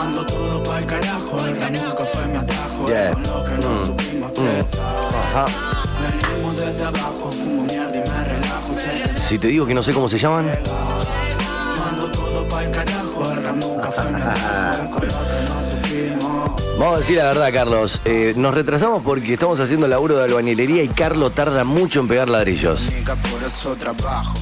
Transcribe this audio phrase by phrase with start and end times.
[0.00, 2.86] Mando todo pa'l carajo, el nunca fue mi atajo.
[2.86, 3.12] Yeah.
[3.12, 3.86] Con lo que no Mm.
[3.86, 4.80] supimos expresar.
[5.34, 5.46] Ajá.
[6.00, 8.72] Venimos desde abajo, fumo mierda y me relajo.
[9.28, 10.46] Si te digo que no sé cómo se llaman,
[11.78, 14.90] mando todo pa'l carajo, el nunca fue mi atajo.
[14.90, 16.78] Con lo que no supimos.
[16.78, 18.00] vamos a decir la verdad, Carlos.
[18.06, 22.30] eh, nos retrasamos porque estamos haciendo laburo de albañilería y Carlos tarda mucho en pegar
[22.30, 22.80] ladrillos.
[23.30, 24.32] Por eso trabajo.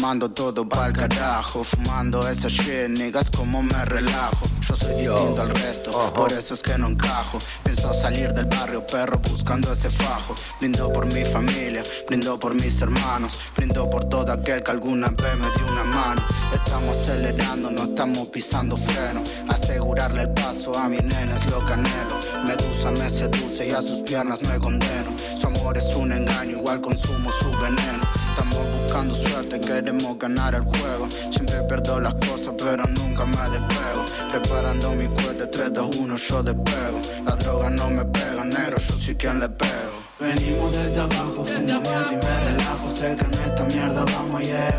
[0.00, 4.46] Mando todo pa'l carajo, fumando esa shit, niggas como me relajo.
[4.62, 7.38] Yo soy distinto al resto, por eso es que no encajo.
[7.62, 10.34] Pienso salir del barrio, perro, buscando ese fajo.
[10.58, 15.38] Brindo por mi familia, brindo por mis hermanos, brindo por todo aquel que alguna vez
[15.38, 16.22] me dio una mano.
[16.50, 19.22] Estamos acelerando, no estamos pisando freno.
[19.48, 22.16] Asegurarle el paso a mi nena es lo que anhelo.
[22.46, 25.14] Medusa me seduce y a sus piernas me condeno.
[25.36, 28.19] Su amor es un engaño, igual consumo su veneno.
[28.40, 31.06] Estamos buscando suerte, queremos ganar el juego.
[31.30, 34.02] Siempre pierdo las cosas, pero nunca me despego.
[34.30, 37.00] Preparando mi cohete 3, 2, 1, yo despego.
[37.26, 39.92] La droga no me pega, negro, yo soy quien le pego.
[40.18, 42.90] Venimos desde abajo, fumo mierda y me relajo.
[42.90, 44.78] Sé que en esta mierda vamos a llegar.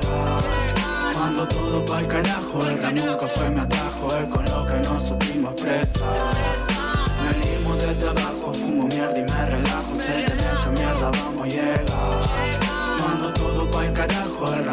[1.19, 4.07] Mando todo pa'l carajo, el rap nunca fue mi atajo.
[4.17, 6.33] Es con lo que no supimos expresar.
[7.29, 9.95] Venimos desde abajo, fumo mierda y me relajo.
[9.97, 12.30] Sé que en esta mierda vamos a llegar.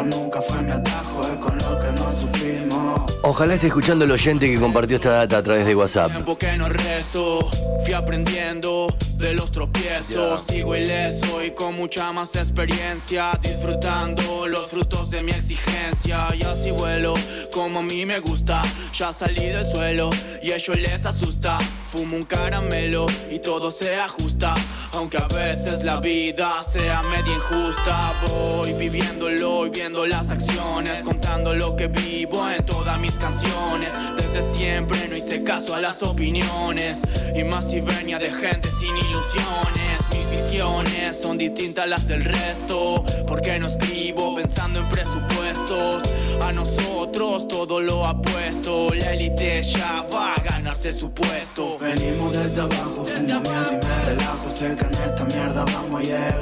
[0.03, 1.21] Nunca fue mi atajo.
[1.21, 3.11] Es con lo que no supimos.
[3.21, 6.11] Ojalá esté escuchando el oyente que compartió esta data a través de WhatsApp.
[6.11, 7.39] Tiempo que no rezo,
[7.83, 10.41] fui aprendiendo de los tropiezos.
[10.41, 16.27] Sigo ileso y con mucha más experiencia, disfrutando los frutos de mi exigencia.
[16.33, 17.13] Y así vuelo
[17.51, 18.61] como a mí me gusta.
[18.93, 20.09] Ya salí del suelo
[20.41, 21.57] y ellos les asusta.
[21.91, 24.53] Fumo un caramelo y todo se ajusta.
[24.93, 28.13] Aunque a veces la vida sea media injusta.
[28.27, 31.01] Voy viviéndolo y viendo las acciones.
[31.01, 33.89] Contando lo que vivo en todas mis canciones.
[34.17, 37.01] Desde siempre no hice caso a las opiniones.
[37.35, 40.09] Y más si venía de gente sin ilusiones.
[40.11, 43.03] Mis visiones son distintas a las del resto.
[43.27, 46.03] Porque no escribo pensando en presupuestos.
[46.43, 48.93] A nosotros todo lo apuesto.
[48.93, 51.78] La élite ya va a ganarse su puesto.
[51.79, 54.49] Venimos desde abajo, fumo mierda y me relajo.
[54.49, 56.37] Sé que en esta mierda vamos a llegar.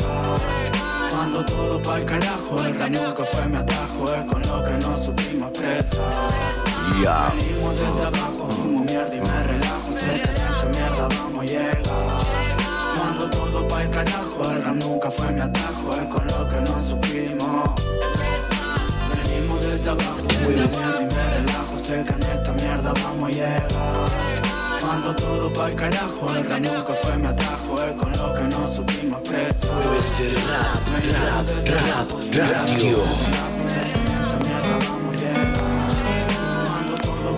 [1.16, 4.16] Mando todo pa'l carajo, el rap nunca fue mi atajo.
[4.16, 6.00] Es con lo que no supimos expresar.
[7.04, 7.32] Ya.
[7.38, 9.94] Venimos desde abajo, fumo mierda y me relajo.
[9.94, 11.82] Sé que en esta mierda vamos a llegar.
[12.98, 15.90] Mando todo pa'l carajo, el rap nunca fue mi atajo.
[16.02, 17.72] Es con lo que no supimos.
[19.14, 21.78] Venimos desde abajo, fumo mierda y me relajo.
[21.78, 24.27] Sé que en esta mierda vamos a llegar.
[25.08, 27.82] Mando todo pa'l carajo, el rap nunca fue mi atajo.
[27.82, 29.22] Es con lo que no supimos.
[29.24, 29.32] Rap,
[32.34, 32.98] radio.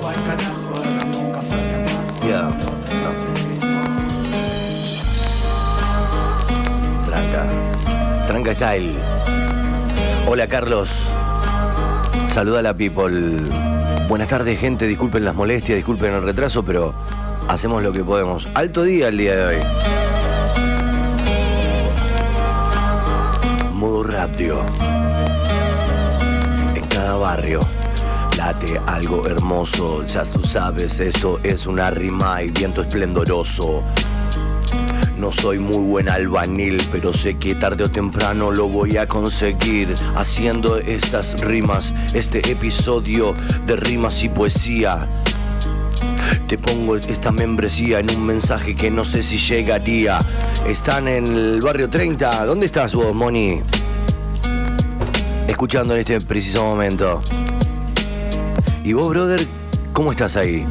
[0.01, 2.27] Pa'l carajo, el rap fue mi atajo.
[2.27, 2.49] Ya.
[7.05, 7.41] Tranca.
[8.25, 8.95] Tranca Style.
[10.27, 10.89] Hola Carlos.
[12.27, 13.37] Saluda a la people.
[14.07, 14.87] Buenas tardes, gente.
[14.87, 16.95] Disculpen las molestias, disculpen el retraso, pero
[17.49, 18.47] hacemos lo que podemos.
[18.53, 19.63] Alto día el día de hoy.
[23.73, 24.61] Modo radio.
[26.75, 27.59] En cada barrio
[28.37, 30.05] late algo hermoso.
[30.05, 33.83] Ya tú sabes, esto es una rima y viento esplendoroso.
[35.17, 39.93] No soy muy buen albanil, pero sé que tarde o temprano lo voy a conseguir
[40.15, 43.33] haciendo estas rimas, este episodio
[43.65, 45.07] de rimas y poesía.
[46.49, 50.17] Te pongo esta membresía en un mensaje que no sé si llegaría.
[50.67, 52.43] Están en el barrio 30.
[52.43, 53.61] ¿Dónde estás vos, Moni?
[55.47, 57.21] Escuchando en este preciso momento.
[58.83, 59.45] ¿Y vos, brother?
[59.93, 60.65] ¿Cómo estás ahí?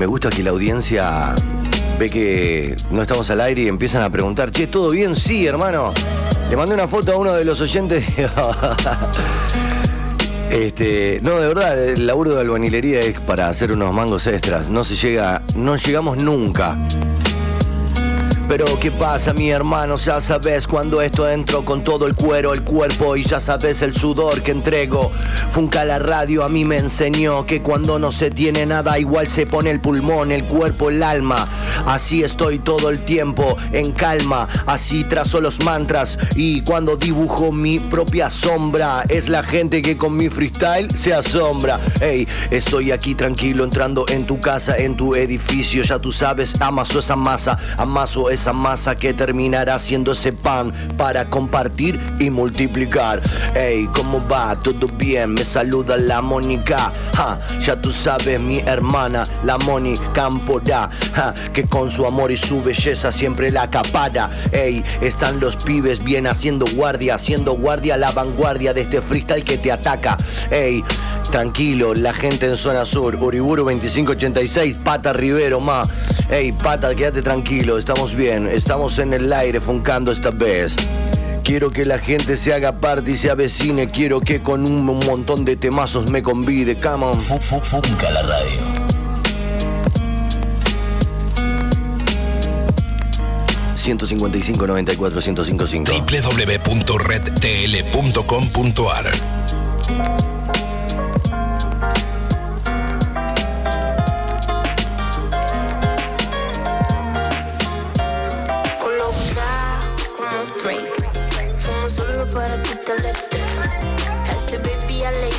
[0.00, 1.32] Me gusta que la audiencia
[1.96, 5.14] ve que no estamos al aire y empiezan a preguntar, che, ¿todo bien?
[5.14, 5.92] Sí, hermano.
[6.50, 8.04] Le mandé una foto a uno de los oyentes.
[10.58, 14.68] Este, no, de verdad, el laburo de albañilería es para hacer unos mangos extras.
[14.68, 16.76] No se llega, no llegamos nunca.
[18.48, 19.96] Pero ¿qué pasa mi hermano?
[19.96, 23.94] Ya sabes cuando esto entro con todo el cuero, el cuerpo y ya sabes el
[23.94, 25.12] sudor que entrego.
[25.50, 29.46] Funca la radio a mí me enseñó que cuando no se tiene nada igual se
[29.46, 31.46] pone el pulmón, el cuerpo, el alma.
[31.84, 37.78] Así estoy todo el tiempo en calma, así trazo los mantras y cuando dibujo mi
[37.78, 41.78] propia sombra es la gente que con mi freestyle se asombra.
[42.00, 47.00] Ey, estoy aquí tranquilo entrando en tu casa, en tu edificio, ya tú sabes, amaso
[47.00, 53.20] esa masa, amaso esa masa que terminará haciéndose pan para compartir y multiplicar.
[53.54, 54.54] Ey, ¿cómo va?
[54.62, 55.34] ¿Todo bien?
[55.34, 56.92] Me saluda la Mónica.
[57.60, 60.88] ya tú sabes, mi hermana, la Moni Campora,
[61.52, 64.30] que con su amor y su belleza siempre la acapara.
[64.52, 69.44] Ey, están los pibes bien haciendo guardia, haciendo guardia a la vanguardia de este freestyle
[69.44, 70.16] que te ataca.
[70.50, 70.84] Ey,
[71.30, 75.82] tranquilo, la gente en zona sur, Uriburu 2586, Pata Rivero, ma.
[76.30, 80.76] Ey, Pata, quédate tranquilo, estamos bien, estamos en el aire funcando esta vez.
[81.42, 83.90] Quiero que la gente se haga parte y se avecine.
[83.90, 86.78] Quiero que con un montón de temazos me convide.
[86.78, 87.18] Come on.
[87.18, 88.88] Funca la radio.
[93.78, 94.58] ...155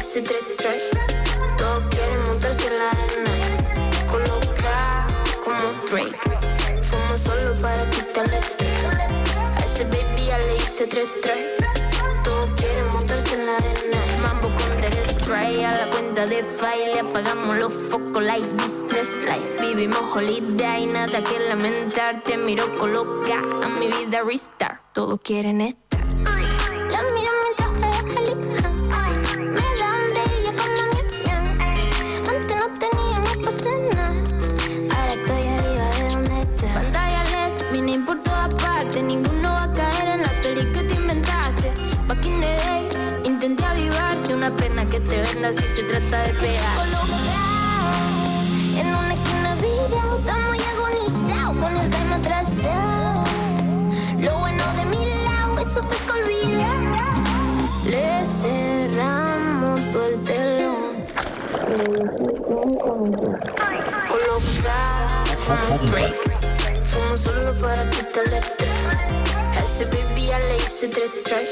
[0.09, 3.31] 94 155 www.redtl.com.ar Todos quieren montarse en la arena.
[4.09, 5.05] Coloca
[5.45, 6.17] como Drake.
[6.81, 8.83] Fumo solo para quitarle estrés.
[9.55, 11.45] A ese baby ya le hice tres tres.
[12.23, 13.97] Todos quieren montarse en la arena.
[14.23, 17.01] Mambo con der spray a la cuenta de file.
[17.01, 19.57] Apagamos los focos like business life.
[19.61, 22.23] Vivimos holiday, nada que lamentar.
[22.23, 24.81] Te miro coloca a mi vida restart.
[24.93, 25.88] Todos quieren esto.
[45.51, 46.77] Si se trata de pegar.
[48.77, 53.23] en una esquina virado, estamos muy agonizados con el time atrasado.
[54.19, 56.81] Lo bueno de mi lado, eso fue que olvidar.
[57.85, 61.05] Le cerramos todo el telón.
[64.07, 64.99] Colocar
[65.91, 66.15] break.
[66.85, 68.69] Fumo solo para quitarle estrés.
[69.55, 71.49] A ese baby ya le hice tres tries.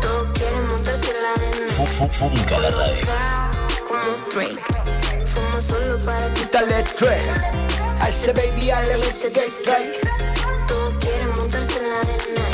[0.00, 0.65] Todos quieren
[1.26, 3.06] montarse la radio.
[3.86, 4.02] Como
[4.32, 4.62] Drake.
[5.26, 7.22] Fumo solo para quitarle estrés.
[8.00, 9.96] A ese baby ya le hice tres tries.
[10.68, 12.44] Todos quieren montarse la arena.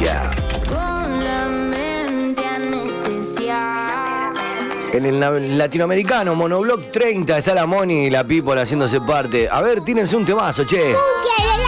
[0.00, 0.30] Yeah.
[0.68, 4.32] Con la mente anestesia.
[4.92, 9.48] En el latinoamericano, Monoblock 30, está la Moni y la People haciéndose parte.
[9.50, 10.94] A ver, tírense un temazo, che.
[10.94, 11.58] siguen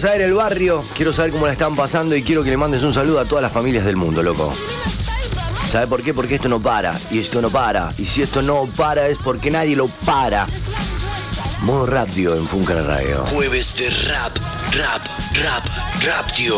[0.00, 2.94] saber el barrio, quiero saber cómo la están pasando y quiero que le mandes un
[2.94, 4.52] saludo a todas las familias del mundo, loco.
[5.70, 6.14] ¿Sabe por qué?
[6.14, 6.98] Porque esto no para.
[7.10, 7.92] Y esto no para.
[7.98, 10.46] Y si esto no para es porque nadie lo para.
[11.62, 13.24] Modo radio en Funka Radio.
[13.26, 14.36] Jueves de rap,
[14.72, 15.02] rap,
[15.44, 15.64] rap,
[16.02, 16.56] rap, tío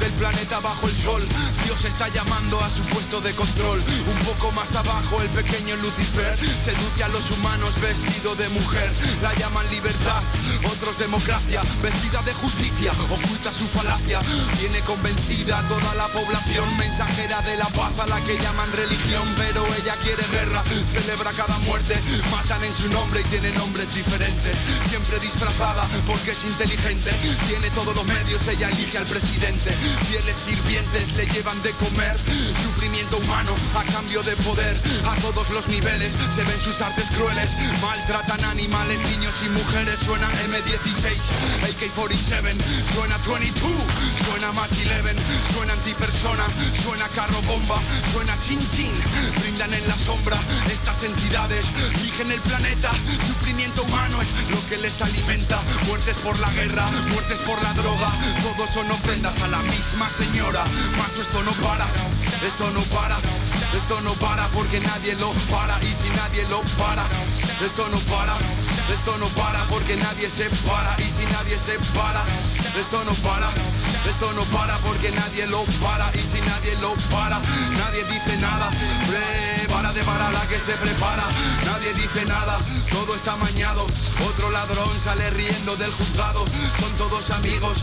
[0.00, 1.22] del planeta bajo el sol.
[1.64, 3.78] Dios está llamando a su puesto de control.
[3.78, 8.90] Un poco más abajo el pequeño Lucifer seduce a los humanos vestido de mujer.
[9.22, 10.22] La llaman libertad,
[10.66, 14.20] otros democracia, vestida de justicia, oculta su falacia.
[14.58, 19.22] Tiene convencida toda la población, mensajera de la paz a la que llaman religión.
[19.36, 20.62] Pero ella quiere guerra,
[20.92, 21.94] celebra cada muerte,
[22.30, 24.56] matan en su nombre y tiene nombres diferentes.
[24.88, 27.10] Siempre disfrazada porque es inteligente,
[27.48, 29.70] tiene todos los medios, ella elige al presidente.
[30.08, 32.16] Fieles sirvientes le llevan de comer
[32.62, 37.56] Sufrimiento humano a cambio de poder A todos los niveles se ven sus artes crueles
[37.82, 41.14] Maltratan animales, niños y mujeres Suena M19 16,
[41.62, 42.58] AK-47,
[42.92, 43.70] suena 22,
[44.26, 45.14] suena Mach 11,
[45.54, 46.44] suena antipersona,
[46.82, 47.78] suena carro bomba,
[48.12, 48.90] suena chin chin,
[49.38, 51.66] brindan en la sombra estas entidades,
[52.02, 52.90] rigen el planeta,
[53.28, 58.10] sufrimiento humano es lo que les alimenta, muertes por la guerra, muertes por la droga,
[58.42, 60.64] todos son ofrendas a la misma señora,
[60.98, 61.86] macho esto no para,
[62.44, 63.18] esto no para,
[63.76, 67.06] esto no para porque nadie lo para y si nadie lo para,
[67.64, 68.36] esto no para,
[68.92, 70.96] esto no para porque nadie se para.
[70.98, 72.22] Y si nadie se para,
[72.78, 73.50] esto no para,
[74.08, 76.10] esto no para porque nadie lo para.
[76.14, 77.38] Y si nadie lo para,
[77.78, 78.70] nadie dice nada,
[79.06, 81.24] prepárate para la que se prepara,
[81.66, 82.58] nadie dice nada,
[82.90, 83.86] todo está mañado,
[84.28, 86.44] otro ladrón sale riendo del juzgado,
[86.80, 87.78] son todos amigos,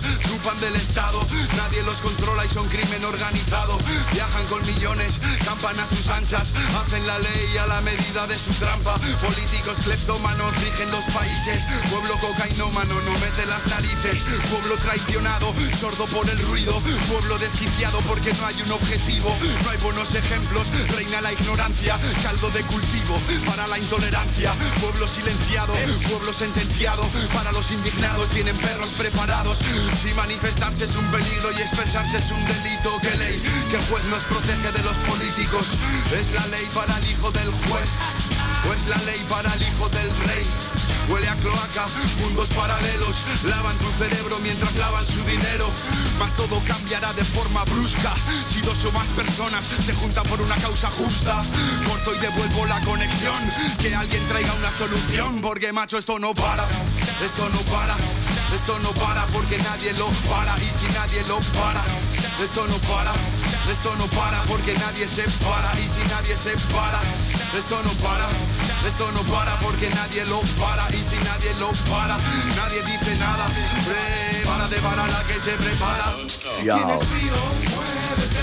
[0.48, 1.20] chupan del Estado,
[1.58, 3.78] nadie los controla y son crimen organizado,
[4.14, 8.52] viajan con millones, campan a sus anchas, hacen la ley a la medida de su
[8.54, 16.06] trampa, políticos cleptómanos rigen los países, pueblo cocainómano no mete las narices, pueblo traicionado, sordo
[16.06, 16.74] por el ruido,
[17.10, 22.50] pueblo desquiciado porque no hay un objetivo, no hay buenos ejemplos, reina la ignorancia, caldo
[22.52, 25.74] de cultivo para la intolerancia, pueblo silenciado,
[26.10, 29.58] pueblo sentenciado, para los indignados tienen perros preparados,
[30.02, 33.42] si manifestarse es un peligro y expresarse es un delito, que ley,
[33.72, 35.66] que juez nos protege de los políticos,
[36.14, 37.90] es la ley para el hijo del juez,
[38.70, 40.46] o es la ley para el hijo del rey.
[41.10, 41.88] Huele a cloaca,
[42.20, 43.16] mundos paralelos,
[43.46, 45.72] lavan tu cerebro mientras lavan su dinero.
[46.20, 48.14] Mas todo cambiará de forma brusca
[48.46, 51.42] si dos o más personas se juntan por una causa justa.
[51.88, 53.38] Corto y devuelvo la conexión,
[53.80, 56.66] que alguien traiga una solución, porque macho esto no para,
[57.26, 57.96] esto no para.
[58.58, 60.56] Esto no para porque nadie lo para.
[60.58, 61.84] Y si nadie lo para,
[62.44, 63.14] esto no para,
[63.72, 65.72] esto no para porque nadie se para.
[65.80, 67.00] Y si nadie se para,
[67.58, 68.28] esto no para,
[68.88, 70.88] esto no para porque nadie lo para.
[70.90, 72.18] Y si nadie lo para,
[72.58, 73.46] nadie dice nada,
[73.86, 76.16] prepárate para la que se prepara.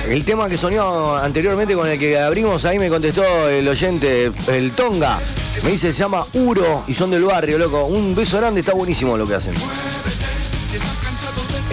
[0.08, 4.72] El tema que soñó anteriormente con el que abrimos, ahí me contestó el oyente, el
[4.72, 5.18] Tonga.
[5.62, 7.84] Me dice, se llama Uro y son del barrio, loco.
[7.86, 9.54] Un beso grande, está buenísimo lo que hacen.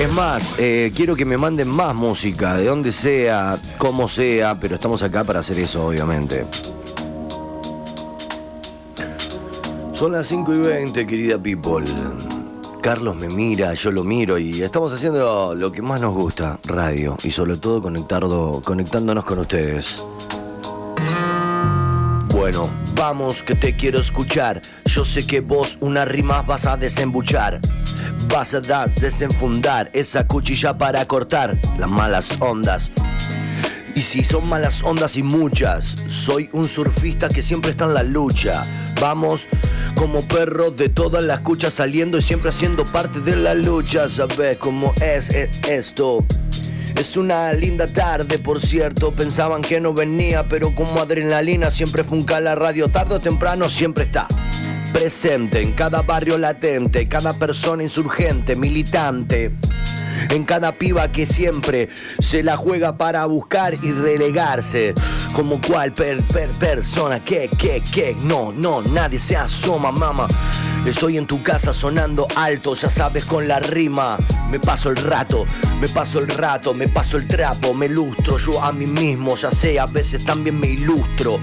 [0.01, 4.73] Es más, eh, quiero que me manden más música, de donde sea, como sea, pero
[4.73, 6.43] estamos acá para hacer eso, obviamente.
[9.93, 11.85] Son las 5 y 20, querida people.
[12.81, 17.15] Carlos me mira, yo lo miro y estamos haciendo lo que más nos gusta, radio,
[17.21, 20.03] y sobre todo conectarlo, conectándonos con ustedes.
[22.33, 22.67] Bueno,
[23.01, 24.61] vamos que te quiero escuchar.
[24.85, 27.59] Yo sé que vos unas rimas vas a desembuchar.
[28.31, 32.91] Vas a dar, desenfundar esa cuchilla para cortar las malas ondas.
[33.95, 38.03] Y si son malas ondas y muchas, soy un surfista que siempre está en la
[38.03, 38.61] lucha.
[38.99, 39.47] Vamos
[39.95, 44.09] como perro de todas las cuchas saliendo y siempre haciendo parte de la lucha.
[44.09, 46.23] ¿Sabes cómo es, es esto?
[46.95, 49.11] Es una linda tarde, por cierto.
[49.11, 52.89] Pensaban que no venía, pero como adrenalina siempre funca la radio.
[52.89, 54.27] Tarde o temprano siempre está
[54.91, 59.51] presente en cada barrio latente, cada persona insurgente, militante.
[60.29, 64.93] En cada piba que siempre se la juega para buscar y relegarse.
[65.33, 70.27] Como cual per, per persona que, que, que, no, no, nadie se asoma, mama.
[70.85, 74.17] Estoy en tu casa sonando alto, ya sabes con la rima.
[74.51, 75.45] Me paso el rato,
[75.79, 79.51] me paso el rato, me paso el trapo, me lustro yo a mí mismo, ya
[79.51, 81.39] sé, a veces también me ilustro.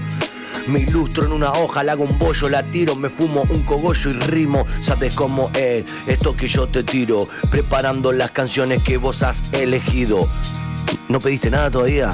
[0.69, 4.11] Me ilustro en una hoja, la hago un bollo, la tiro, me fumo un cogollo
[4.11, 4.63] y rimo.
[4.83, 7.21] ¿Sabes cómo es esto que yo te tiro?
[7.49, 10.29] Preparando las canciones que vos has elegido.
[11.07, 12.11] ¿No pediste nada todavía?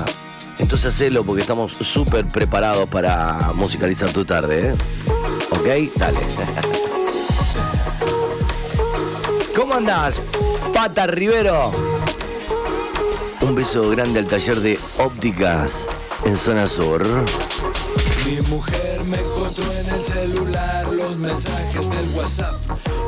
[0.57, 4.71] Entonces hacelo porque estamos súper preparados para musicalizar tu tarde, ¿eh?
[5.51, 5.67] ¿Ok?
[5.97, 6.19] Dale.
[9.53, 10.21] ¿Cómo andás,
[10.73, 11.73] Pata Rivero?
[13.41, 15.87] Un beso grande al taller de ópticas
[16.23, 17.05] en zona sur.
[18.25, 22.55] Mi mujer me encontró en el celular los mensajes del WhatsApp.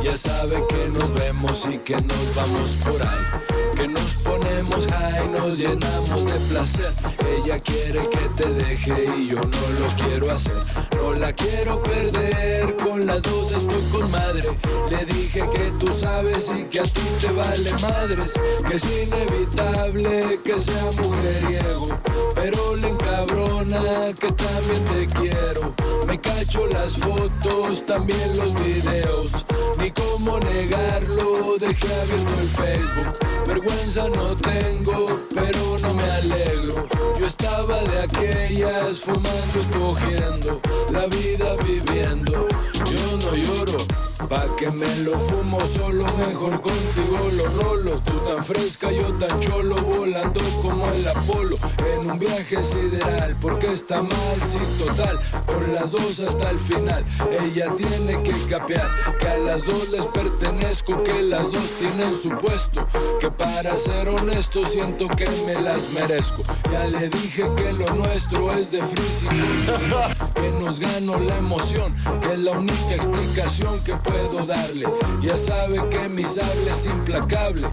[0.03, 3.56] Ya sabe que nos vemos y que nos vamos por ahí.
[3.77, 6.91] Que nos ponemos high, nos llenamos de placer.
[7.37, 10.55] Ella quiere que te deje y yo no lo quiero hacer.
[10.95, 14.49] No la quiero perder, con las dos estoy con madre.
[14.89, 18.33] Le dije que tú sabes y que a ti te vale madres.
[18.67, 21.87] Que es inevitable que sea mujeriego.
[22.33, 23.79] Pero le encabrona
[24.19, 25.61] que también te quiero.
[26.07, 29.45] Me cacho las fotos, también los videos.
[29.77, 33.36] Ni cómo negarlo, dejé abierto el Facebook.
[33.47, 36.85] Vergüenza no tengo, pero no me alegro.
[37.17, 40.61] Yo estaba de aquellas fumando y cogiendo,
[40.91, 42.45] la vida viviendo.
[42.91, 43.77] Yo no lloro,
[44.17, 47.91] Pa' que me lo fumo solo, mejor contigo lo rolo.
[48.03, 51.55] Tú tan fresca, yo tan cholo, volando como el Apolo.
[51.93, 55.19] En un viaje sideral, porque está mal, sí, total.
[55.45, 58.89] Con las dos hasta el final, ella tiene que capear.
[59.19, 62.85] Que a las dos les pertenezco, que las dos tienen su puesto.
[63.19, 66.43] Que para ser honesto, siento que me las merezco.
[66.71, 69.29] Ya le dije que lo nuestro es de freezing.
[70.37, 74.85] Que nos gano la emoción, que es la única explicación que puedo darle.
[75.21, 77.67] Ya sabe que mi sable es implacable.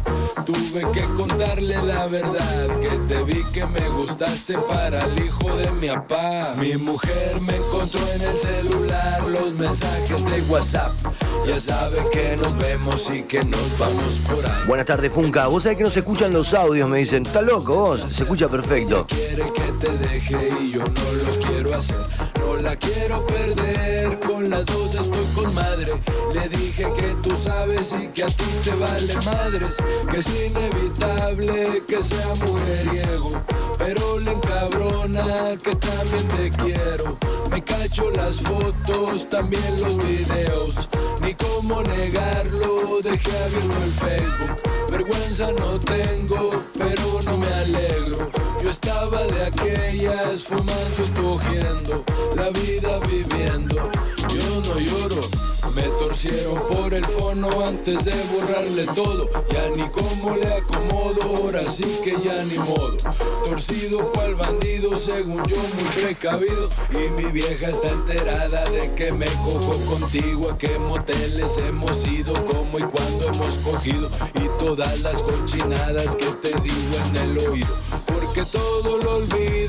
[0.46, 5.70] Tuve que contarle la verdad, que te vi que me gustaste para el hijo de
[5.72, 6.54] mi papá.
[6.58, 10.92] Mi mujer me encontró en el celular los mensajes de WhatsApp.
[11.46, 14.66] Ya sabe que nos vemos y que nos vamos por ahí.
[14.66, 15.46] Buenas tardes, Funka.
[15.46, 17.26] Vos sabés que no se escuchan los audios, me dicen.
[17.26, 18.00] ¿Está loco vos?
[18.08, 19.06] Se escucha perfecto.
[19.06, 21.96] Quiere que te deje y yo no lo quiero hacer.
[22.40, 24.20] No la quiero perder.
[24.20, 25.92] Con las dos estoy con madre.
[26.34, 29.76] Le dije que tú sabes y que a ti te vale madres.
[30.10, 33.30] Que es inevitable que sea mujeriego.
[33.78, 37.16] Pero le encabrona que también te quiero.
[37.52, 40.88] Me cacho las fotos, también los videos.
[41.22, 44.74] Ni cómo negarlo, dejé abierto el Facebook.
[44.90, 48.28] Vergüenza no tengo, pero no me alegro.
[48.60, 53.88] Yo estaba de aquellas fumando y cogiendo, la vida viviendo.
[54.28, 59.28] Yo no lloro, me torcieron por el fono antes de borrarle todo.
[59.50, 62.96] Ya ni cómo le acomodo, ahora sí que ya ni modo.
[63.44, 66.68] Torcido cual bandido, según yo muy precavido.
[66.90, 70.50] Y mi vieja está enterada de que me cojo contigo.
[70.50, 74.08] A qué moteles hemos ido, cómo y cuándo hemos cogido.
[74.34, 77.74] Y todas las cochinadas que te digo en el oído.
[78.06, 79.63] Porque todo lo olvido,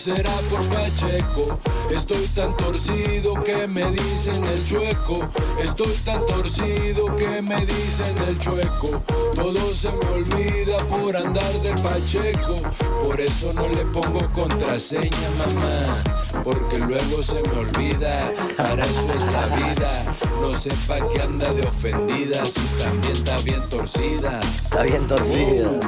[0.00, 1.58] será por Pacheco.
[1.94, 5.20] Estoy tan torcido que me dicen el chueco.
[5.62, 8.88] Estoy tan torcido que me dicen el chueco.
[9.34, 12.56] Todo se me olvida por andar de Pacheco.
[13.04, 16.02] Por eso no le pongo contraseña, mamá.
[16.44, 18.32] Porque luego se me olvida.
[18.56, 20.00] Para eso es la vida.
[20.40, 22.46] No sepa que anda de ofendida.
[22.46, 24.40] Si también está bien torcida.
[24.40, 25.78] Está bien torcido.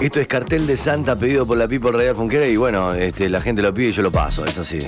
[0.00, 3.42] Esto es cartel de Santa pedido por la People Real Funquera y bueno, este, la
[3.42, 4.78] gente lo pide y yo lo paso, es así.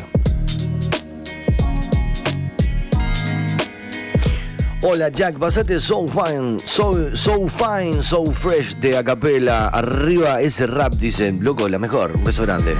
[4.81, 9.68] Hola Jack, pasate So Fine, So, so Fine, So Fresh de Acapela.
[9.68, 11.44] Arriba ese rap, dicen.
[11.44, 12.12] Loco, la mejor.
[12.16, 12.75] Un beso grande.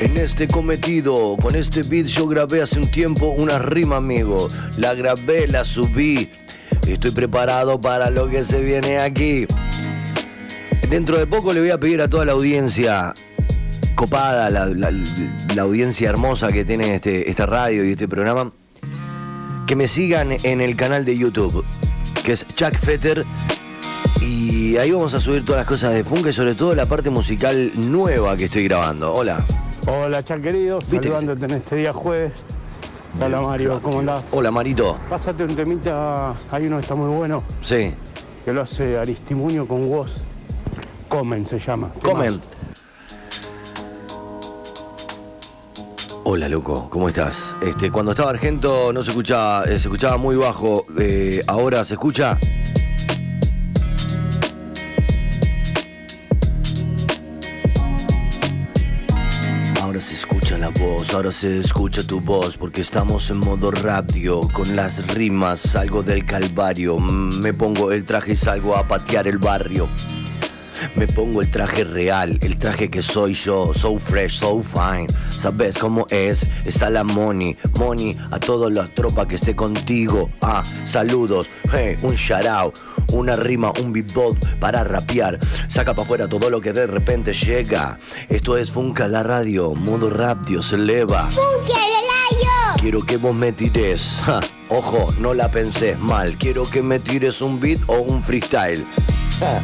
[0.00, 4.46] En este cometido, con este beat yo grabé hace un tiempo una rima, amigo.
[4.76, 6.30] La grabé, la subí.
[6.86, 9.46] Estoy preparado para lo que se viene aquí.
[10.90, 13.12] Dentro de poco le voy a pedir a toda la audiencia
[13.94, 14.92] copada, la, la-
[15.54, 18.52] la audiencia hermosa que tiene este, esta radio y este programa,
[19.66, 21.64] que me sigan en el canal de YouTube,
[22.24, 23.24] que es Chuck Fetter.
[24.20, 27.72] Y ahí vamos a subir todas las cosas de Funke, sobre todo la parte musical
[27.74, 29.12] nueva que estoy grabando.
[29.12, 29.44] Hola.
[29.86, 32.32] Hola, Chal querido, ¿Viste que saludándote en este día jueves.
[33.20, 34.26] Hola Mario, ¿cómo andás?
[34.32, 34.98] Hola, Marito.
[35.08, 37.94] Pásate un temita, hay uno que está muy bueno, Sí.
[38.44, 40.22] que lo hace Aristimuño con vos.
[41.16, 41.90] Comen se llama.
[42.02, 42.38] Comen.
[46.24, 47.56] Hola, loco, ¿cómo estás?
[47.62, 50.84] Este, cuando estaba Argento no se escuchaba, eh, se escuchaba muy bajo.
[50.98, 52.36] eh, ahora se escucha.
[59.80, 64.40] Ahora se escucha la voz, ahora se escucha tu voz, porque estamos en modo radio,
[64.52, 69.26] con las rimas, salgo del calvario, mm, me pongo el traje y salgo a patear
[69.28, 69.88] el barrio.
[70.96, 75.06] Me pongo el traje real, el traje que soy yo, so fresh, so fine.
[75.28, 80.30] Sabes cómo es, está la money, money a toda la tropa que esté contigo.
[80.40, 82.78] Ah, saludos, hey, un shout out,
[83.12, 85.38] una rima, un beatbox para rapear.
[85.68, 87.98] Saca para afuera todo lo que de repente llega.
[88.30, 91.28] Esto es Funka la radio, modo rap, Dios eleva.
[92.80, 96.38] Quiero que vos me tires, ja, ojo, no la pensé mal.
[96.38, 98.82] Quiero que me tires un beat o un freestyle.
[99.40, 99.60] Ja.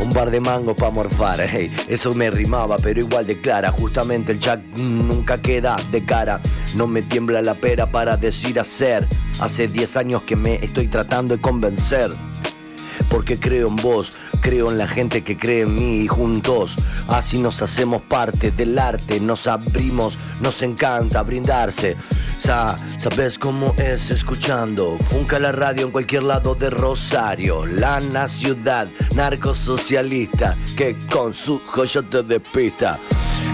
[0.00, 3.70] Un par de mangos pa' morfar, hey, eso me rimaba, pero igual de clara.
[3.70, 6.40] Justamente el Jack mm, nunca queda de cara.
[6.76, 9.06] No me tiembla la pera para decir hacer.
[9.40, 12.10] Hace 10 años que me estoy tratando de convencer.
[13.08, 16.76] Porque creo en vos, creo en la gente que cree en mí y juntos
[17.08, 21.96] así nos hacemos parte del arte, nos abrimos, nos encanta brindarse.
[22.36, 24.98] Sa- sabes cómo es escuchando.
[25.10, 27.64] Funca la radio en cualquier lado de Rosario.
[27.66, 32.98] Lana ciudad, narcosocialista, que con su joya te despista.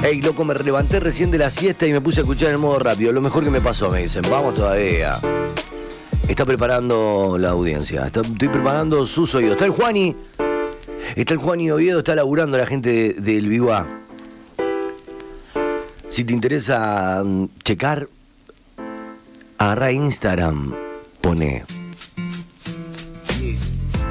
[0.03, 2.79] Ey, loco, me levanté recién de la siesta y me puse a escuchar en modo
[2.79, 3.13] rápido.
[3.13, 4.23] Lo mejor que me pasó, me dicen.
[4.31, 5.13] Vamos todavía.
[6.27, 8.07] Está preparando la audiencia.
[8.07, 9.53] Estoy preparando sus oídos.
[9.53, 10.17] Está el Juani.
[11.17, 13.87] Está el Juani Oviedo, está laburando la gente de- del Viva.
[16.11, 18.09] Si te interesa mm, checar,
[19.59, 20.73] agarra Instagram,
[21.21, 21.65] pone.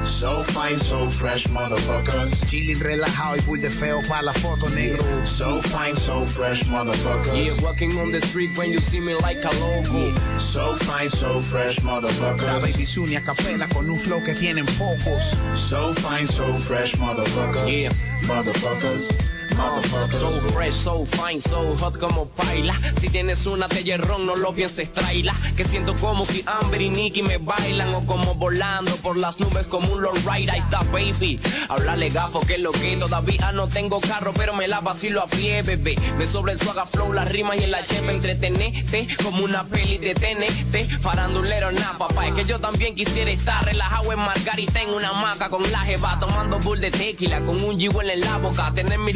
[0.08, 2.44] So fine, so fresh, motherfuckers.
[2.48, 5.04] Chilling relajado y full de feo pa' la foto, negro.
[5.24, 7.36] So fine, so fresh, motherfuckers.
[7.36, 10.10] Yeah, walking on the street when you see me like a loco.
[10.38, 12.46] So fine, so fresh, motherfuckers.
[12.46, 15.36] La baby Suni a capela con un flow que tienen pocos.
[15.54, 17.68] So fine, so fresh, motherfuckers.
[17.70, 17.90] Yeah.
[18.26, 19.37] Motherfuckers.
[19.58, 22.72] So fresh, so fine, so hot como baila.
[23.00, 25.34] Si tienes una de hierrón, no lo pienses, traila.
[25.56, 27.92] Que siento como si Amber y Nicky me bailan.
[27.94, 30.52] O como volando por las nubes como un lowrider.
[30.52, 31.40] Ahí está, baby.
[31.68, 35.62] Háblale gafo, que lo que todavía no tengo carro, pero me la vacilo a pie,
[35.62, 35.96] bebé.
[36.16, 39.08] Me sobre el suaga flow, las rimas y la chepa entretenete.
[39.24, 41.00] Como una peli de TNT.
[41.00, 42.28] Farandulero, nada, papá.
[42.28, 46.16] Es que yo también quisiera estar relajado en Margarita en una hamaca con la jeva.
[46.20, 48.72] Tomando bull de tequila con un g en la boca.
[48.72, 49.12] Tener mi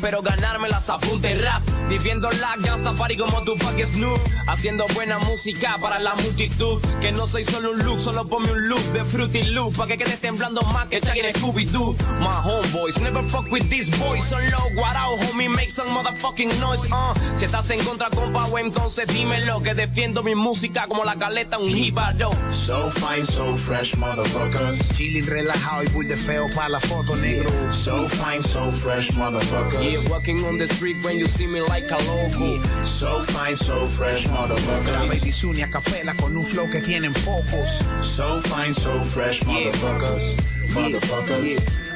[0.00, 1.62] pero ganarme las apunte rap.
[1.88, 4.20] Viviendo la gangsta party como tu fucking Snoop.
[4.46, 6.80] Haciendo buena música para la multitud.
[7.00, 9.76] Que no soy solo un look, solo ponme un look de Fruity Loop.
[9.76, 11.96] Pa' que quede temblando más que Chucky de Scooby-Doo.
[12.20, 14.30] My homeboys, never fuck with these boys.
[14.76, 16.82] What out, homie, make some motherfucking noise.
[16.90, 19.60] Uh, si estás en contra, compa, we, entonces dímelo.
[19.62, 22.30] Que defiendo mi música como la caleta, un jíbaro.
[22.50, 24.90] So fine, so fresh, motherfuckers.
[24.96, 27.50] Chilling relajado y full de feo pa' la foto, negro.
[27.72, 29.59] So fine, so fresh, motherfuckers.
[29.80, 32.56] Yeah, walking on the street when you see me like a loco.
[32.84, 34.92] So fine, so fresh, motherfuckers.
[34.92, 37.84] La baby Suni a capela con un flow que tienen pocos.
[38.02, 40.36] So fine, so fresh, motherfuckers.
[40.74, 41.89] Motherfuckers.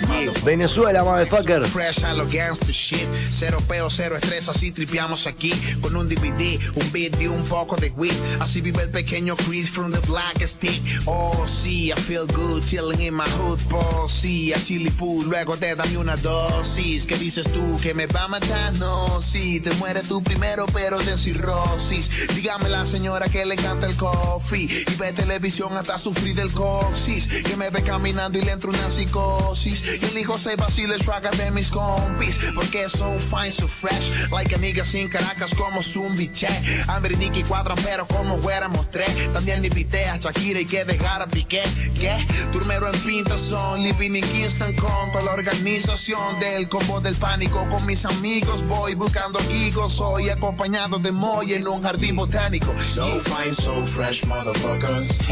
[0.45, 1.67] Venezuela, motherfucker.
[1.67, 3.09] Fresh a lo gangster shit.
[3.31, 5.53] Cero peo, cero estrés, así tripeamos aquí.
[5.81, 8.13] Con un DVD, un beat y un poco de weed.
[8.41, 10.81] Así vive el pequeño Chris from the black stick.
[11.07, 13.59] Oh, sí, I feel good chilling in my hood.
[13.73, 15.27] Oh, sí, a chili pool.
[15.29, 17.07] Luego te dame una dosis.
[17.07, 17.79] ¿Qué dices tú?
[17.81, 18.73] ¿Que me va a matar?
[18.75, 22.35] No, sí, te mueres tú primero, pero de cirrosis.
[22.35, 24.65] Dígame la señora que le encanta el coffee.
[24.65, 27.43] Y ve televisión hasta sufrir del coxis.
[27.45, 29.94] Que me ve caminando y le entra una psicosis.
[30.01, 32.39] Y el hijo se vacila el swagger de mis compis.
[32.55, 34.31] Porque es so fine, so fresh.
[34.31, 36.49] Like a nigga sin Caracas como Zumbi Che.
[36.89, 39.33] Amber y Nicky cuadran, pero como fuéramos tres.
[39.33, 41.63] También invité a Shakira y que dejara Piqué.
[41.99, 42.15] ¿Qué?
[42.53, 43.83] Turmero en pinta son.
[43.83, 47.67] Living in Kingston con toda la organización del combo del pánico.
[47.69, 49.93] Con mis amigos voy buscando higos.
[49.95, 52.73] Soy acompañado de Moy en un jardín botánico.
[52.81, 55.29] So fine, so fresh, motherfuckers.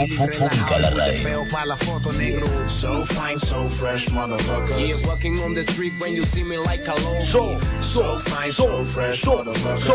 [0.80, 1.22] La radio.
[1.22, 2.46] Feo pa' la foto, negro.
[2.66, 4.41] So fine, so fresh, motherfuckers.
[4.78, 7.20] Yeah, walking on the street when you see me like a loco.
[7.22, 9.78] So, So fine, so fresh, so, motherfuckers.
[9.78, 9.94] so.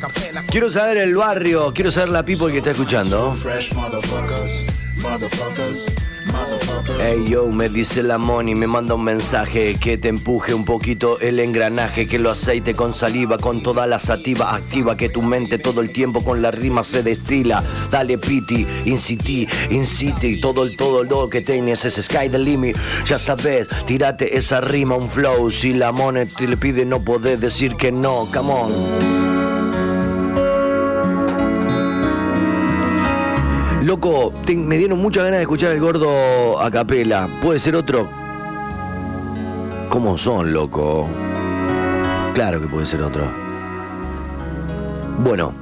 [0.00, 3.32] Con Quiero saber el barrio, quiero saber la people que está escuchando.
[3.32, 4.83] fresh, motherfuckers.
[5.02, 5.86] Motherfuckers.
[7.00, 11.20] Hey yo, me dice la Moni, me manda un mensaje que te empuje un poquito
[11.20, 15.58] el engranaje, que lo aceite con saliva, con toda la sativa activa, que tu mente
[15.58, 17.62] todo el tiempo con la rima se destila.
[17.90, 22.76] Dale piti, inciti, inciti, todo el todo lo que tienes es sky the limit.
[23.06, 25.50] Ya sabes, tírate esa rima, un flow.
[25.50, 29.23] Si la Moni te le pide, no podés decir que no, come on.
[33.84, 37.28] Loco, me dieron muchas ganas de escuchar el gordo a capela.
[37.42, 38.08] ¿Puede ser otro?
[39.90, 41.06] ¿Cómo son, loco?
[42.32, 43.26] Claro que puede ser otro.
[45.18, 45.52] Bueno.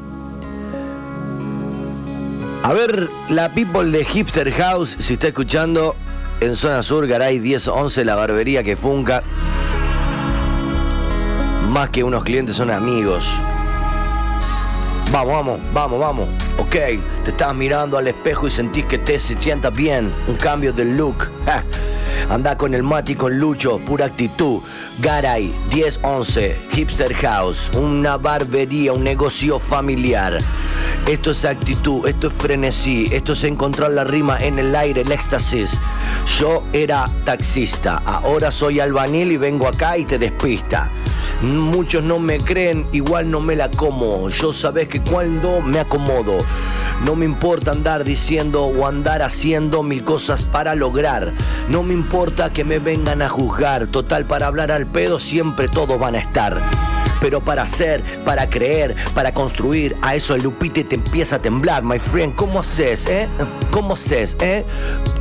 [2.62, 5.96] A ver, la people de Hipster House, si está escuchando,
[6.40, 9.24] en zona sur, Garay 1011, la barbería que funca.
[11.70, 13.28] Más que unos clientes son amigos.
[15.10, 16.41] Vamos, vamos, vamos, vamos.
[16.58, 20.14] Ok, te estás mirando al espejo y sentís que te se sienta bien.
[20.28, 21.28] Un cambio de look.
[22.30, 24.60] Anda con el Mati con Lucho, pura actitud.
[25.00, 30.38] Garay, 1011, Hipster House, una barbería, un negocio familiar.
[31.08, 35.10] Esto es actitud, esto es frenesí, esto es encontrar la rima en el aire, el
[35.10, 35.80] éxtasis.
[36.38, 40.90] Yo era taxista, ahora soy albanil y vengo acá y te despista.
[41.42, 44.28] Muchos no me creen, igual no me la como.
[44.28, 46.38] Yo sabes que cuando me acomodo,
[47.04, 51.32] no me importa andar diciendo o andar haciendo mil cosas para lograr.
[51.68, 53.88] No me importa que me vengan a juzgar.
[53.88, 56.91] Total, para hablar al pedo siempre todos van a estar.
[57.22, 61.84] Pero para hacer, para creer, para construir, a eso el lupite te empieza a temblar,
[61.84, 62.34] my friend.
[62.34, 63.28] ¿Cómo haces, eh?
[63.70, 64.64] ¿Cómo haces, eh?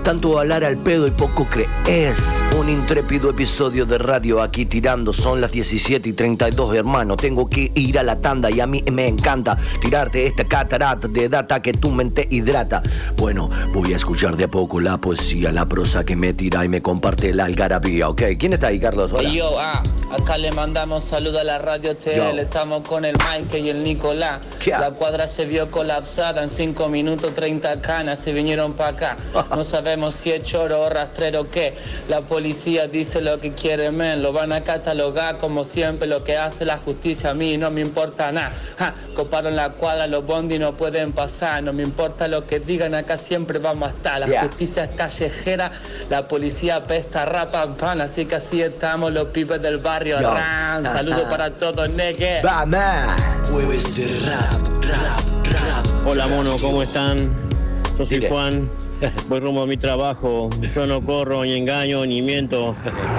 [0.04, 2.44] Tanto hablar al pedo y poco crees.
[2.60, 5.14] Un intrépido episodio de radio aquí tirando.
[5.14, 7.16] Son las 17 y 32, hermano.
[7.16, 11.30] Tengo que ir a la tanda y a mí me encanta tirarte esta catarata de
[11.30, 12.82] data que tu mente hidrata.
[13.18, 16.70] Bueno, voy a escuchar de a poco la poesía, la prosa que me tira y
[16.70, 18.24] me comparte la algarabía, ¿ok?
[18.40, 19.12] ¿Quién está ahí, Carlos?
[19.14, 19.30] Hola.
[19.30, 22.30] Yo, ah, acá le mandamos saludo a la radio TL, Yo.
[22.42, 24.42] estamos con el Mike y el Nicolás.
[24.60, 24.72] ¿Qué?
[24.72, 29.18] La cuadra se vio colapsada en 5 minutos 30 canas, se vinieron para acá.
[29.56, 31.76] No sabemos si es choro o rastrero o qué.
[32.10, 36.38] La policía dice lo que quiere, men, lo van a catalogar como siempre, lo que
[36.38, 38.52] hace la justicia a mí no me importa nada.
[38.78, 42.96] Ja, coparon la cuadra, los bondi no pueden pasar, no me importa lo que digan,
[42.96, 44.20] acá siempre vamos a estar.
[44.20, 44.44] La Yeah.
[44.44, 45.72] justicia es callejera,
[46.10, 50.20] la policía pesta, rapa, pan, así que así estamos los pibes del barrio.
[50.22, 50.34] Yo.
[50.34, 52.42] Ran, saludos para todos, negue.
[52.44, 53.22] Vamos.
[53.52, 56.08] Jueves de rap, rap, rap.
[56.08, 57.18] Hola mono, ¿cómo están?
[57.18, 58.30] Yo soy Dile.
[58.30, 58.70] Juan,
[59.30, 60.50] voy rumbo a mi trabajo.
[60.74, 62.76] Yo no corro, ni engaño, ni miento.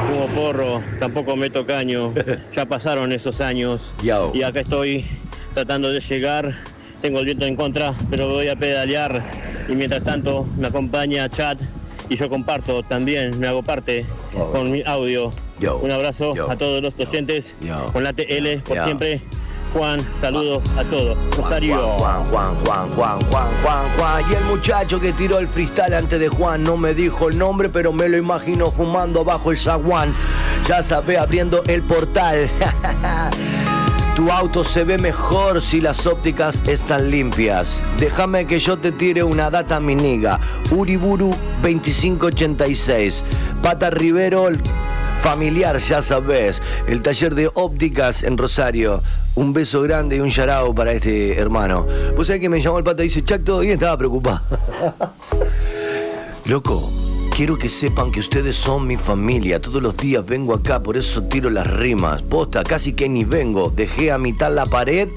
[0.09, 2.13] Fumo porro, tampoco meto caño.
[2.55, 3.81] Ya pasaron esos años.
[4.03, 4.33] Yo.
[4.35, 5.07] Y acá estoy
[5.55, 6.53] tratando de llegar.
[7.01, 9.23] Tengo el viento en contra, pero voy a pedalear.
[9.69, 11.59] Y mientras tanto me acompaña Chat
[12.09, 14.51] y yo comparto también, me hago parte Oh.
[14.51, 15.31] con mi audio.
[15.63, 15.79] Yo.
[15.79, 16.51] Un abrazo Yo.
[16.51, 17.93] a todos los docentes Yo.
[17.93, 19.23] con la TL por siempre.
[19.73, 21.17] Juan, saludos a todos.
[21.17, 21.77] Juan, Rosario.
[21.99, 24.25] Juan, Juan, Juan, Juan, Juan, Juan, Juan.
[24.29, 27.69] Y el muchacho que tiró el freestyle antes de Juan no me dijo el nombre,
[27.69, 30.13] pero me lo imagino fumando bajo el zaguán.
[30.67, 32.51] Ya sabe, abriendo el portal.
[34.17, 37.83] Tu auto se ve mejor si las ópticas están limpias.
[37.97, 40.39] Déjame que yo te tire una data miniga.
[40.71, 41.31] Uriburu
[41.63, 43.25] 2586.
[43.63, 44.51] Pata Rivero,
[45.23, 46.61] familiar, ya sabes.
[46.89, 49.03] El taller de ópticas en Rosario.
[49.37, 51.87] Un beso grande y un yarao para este hermano.
[52.17, 54.43] Vos sabés que me llamó el pata y dice, Chac, todo bien, estaba preocupado.
[56.45, 56.91] Loco,
[57.35, 59.61] quiero que sepan que ustedes son mi familia.
[59.61, 62.21] Todos los días vengo acá, por eso tiro las rimas.
[62.23, 63.71] Posta, casi que ni vengo.
[63.71, 65.09] Dejé a mitad la pared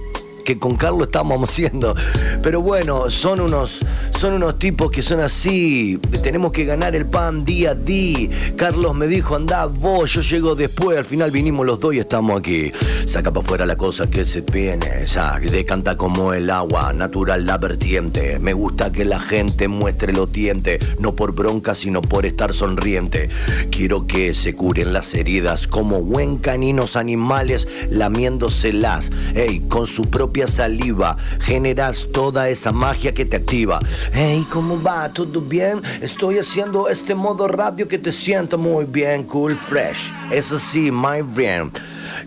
[0.45, 1.93] que con Carlos estamos haciendo.
[2.41, 3.81] Pero bueno, son unos,
[4.11, 5.99] son unos tipos que son así.
[6.23, 8.29] Tenemos que ganar el pan día a día.
[8.55, 10.97] Carlos me dijo, andá vos, yo llego después.
[10.97, 12.71] Al final vinimos los dos y estamos aquí.
[13.05, 15.05] Saca para afuera la cosa que se viene.
[15.05, 18.39] Ya, decanta como el agua, natural la vertiente.
[18.39, 23.29] Me gusta que la gente muestre los dientes, no por bronca, sino por estar sonriente.
[23.71, 29.11] Quiero que se curen las heridas como buen caninos animales lamiéndoselas.
[29.33, 30.03] Ey, con su
[30.35, 33.79] propia saliva generas toda esa magia que te activa.
[34.11, 35.07] Hey, ¿cómo va?
[35.07, 35.81] ¿Todo bien?
[36.01, 40.11] Estoy haciendo este modo radio que te sienta muy bien, cool, fresh.
[40.29, 41.71] Eso sí, my bien.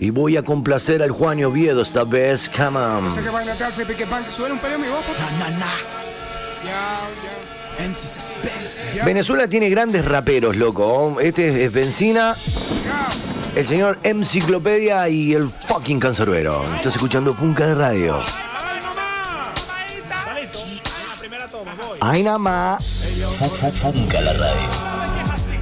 [0.01, 3.11] Y voy a complacer al Juan Oviedo esta vez, come on.
[3.11, 5.05] Sé que vaina te hace pique pan, que sube un peleo mi voz,
[5.39, 5.73] Na, na, na.
[9.05, 11.19] Venezuela tiene grandes raperos, loco.
[11.21, 12.35] Este es Benzina,
[13.57, 16.63] el señor Enciclopedia y el fucking cancerbero.
[16.77, 18.17] Estás escuchando Funka de Radio.
[22.01, 22.85] Ay, nada más.
[23.75, 24.69] Funka la radio.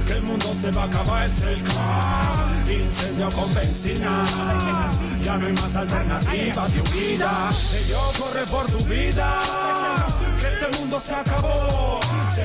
[0.05, 2.69] Que el mundo se va a acabar es el caos.
[2.69, 4.23] Incendio con benzina.
[5.21, 7.49] Ya no hay más alternativa de huida.
[7.49, 9.39] Ellos corre por tu vida.
[10.39, 11.76] Que este mundo se acabó.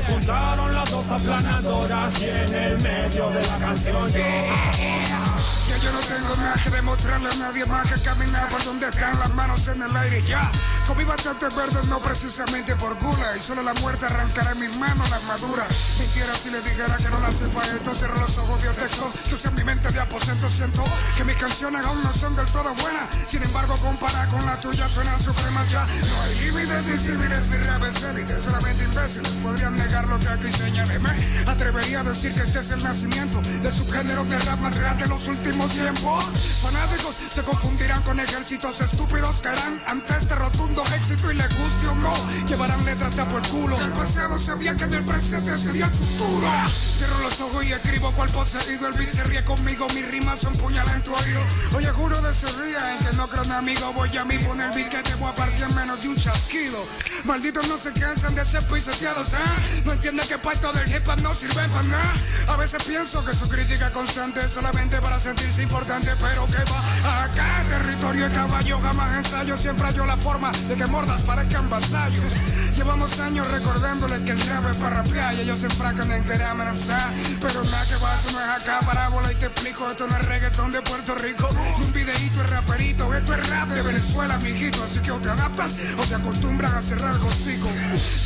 [0.08, 5.61] Juntaron las dos aplanadoras y en el medio de la canción yo.
[5.82, 9.34] Yo no tengo nada que demostrarle a nadie más que caminar por donde están las
[9.34, 10.48] manos en el aire ya.
[10.86, 13.36] Comí bastante verde, no precisamente por gula.
[13.36, 15.66] Y solo la muerte arrancará en mis manos la armadura.
[15.98, 17.94] Mintiera si le dijera que no la sepa esto.
[17.96, 19.10] Cierro los ojos, vio texto.
[19.48, 20.48] En mi mente de aposento.
[20.48, 20.84] Siento
[21.16, 23.12] que mis canciones aún no son del todo buenas.
[23.26, 25.84] Sin embargo, compara con la tuya, suenan supremas ya.
[25.84, 28.40] No hay límites disímiles, mi rap es élite.
[28.40, 31.00] Solamente imbéciles podrían negar lo que aquí señalé.
[31.00, 31.10] Me
[31.50, 35.08] atrevería a decir que este es el nacimiento del subgénero de rap más real de
[35.08, 36.24] los últimos tiempos.
[36.62, 41.86] Fanáticos se confundirán con ejércitos estúpidos que harán ante este rotundo éxito y les guste
[41.88, 42.12] o no.
[42.46, 43.76] Llevarán letras de por culo.
[43.80, 46.48] El pasado sabía que del presente sería el futuro.
[46.68, 48.86] Cierro los ojos y escribo cual poseído.
[48.86, 51.40] El beat se ríe conmigo, mis rimas son puñalas en tu oído.
[51.76, 53.92] Oye, juro de ese día en que no creo en amigo.
[53.94, 56.16] Voy a mí poner el beat que te voy a partir en menos de un
[56.16, 56.84] chasquido.
[57.24, 59.82] Malditos no se cansan de ser pisoteados, ¿eh?
[59.84, 62.12] No entienden que parto del hip hop no sirve para nada.
[62.48, 67.24] A veces pienso que su crítica constante es solamente para sentirse importante, pero que va
[67.24, 69.56] acá, territorio de caballo, jamás ensayo.
[69.56, 72.72] Siempre hallo la forma de que mordas parezcan vasallos.
[72.76, 76.42] Llevamos años recordándole que el rap es para rapear y ellos se enfracan en querer
[76.42, 77.12] amenazar.
[77.40, 79.88] Pero nada que va, eso no es acá, parábola y te explico.
[79.88, 81.48] Esto no es reggaetón de Puerto Rico,
[81.78, 83.14] ni un videíto es raperito.
[83.14, 84.82] Esto es rap de Venezuela, mijito.
[84.82, 87.68] Así que o te adaptas o te acostumbran a cerrar el hocico.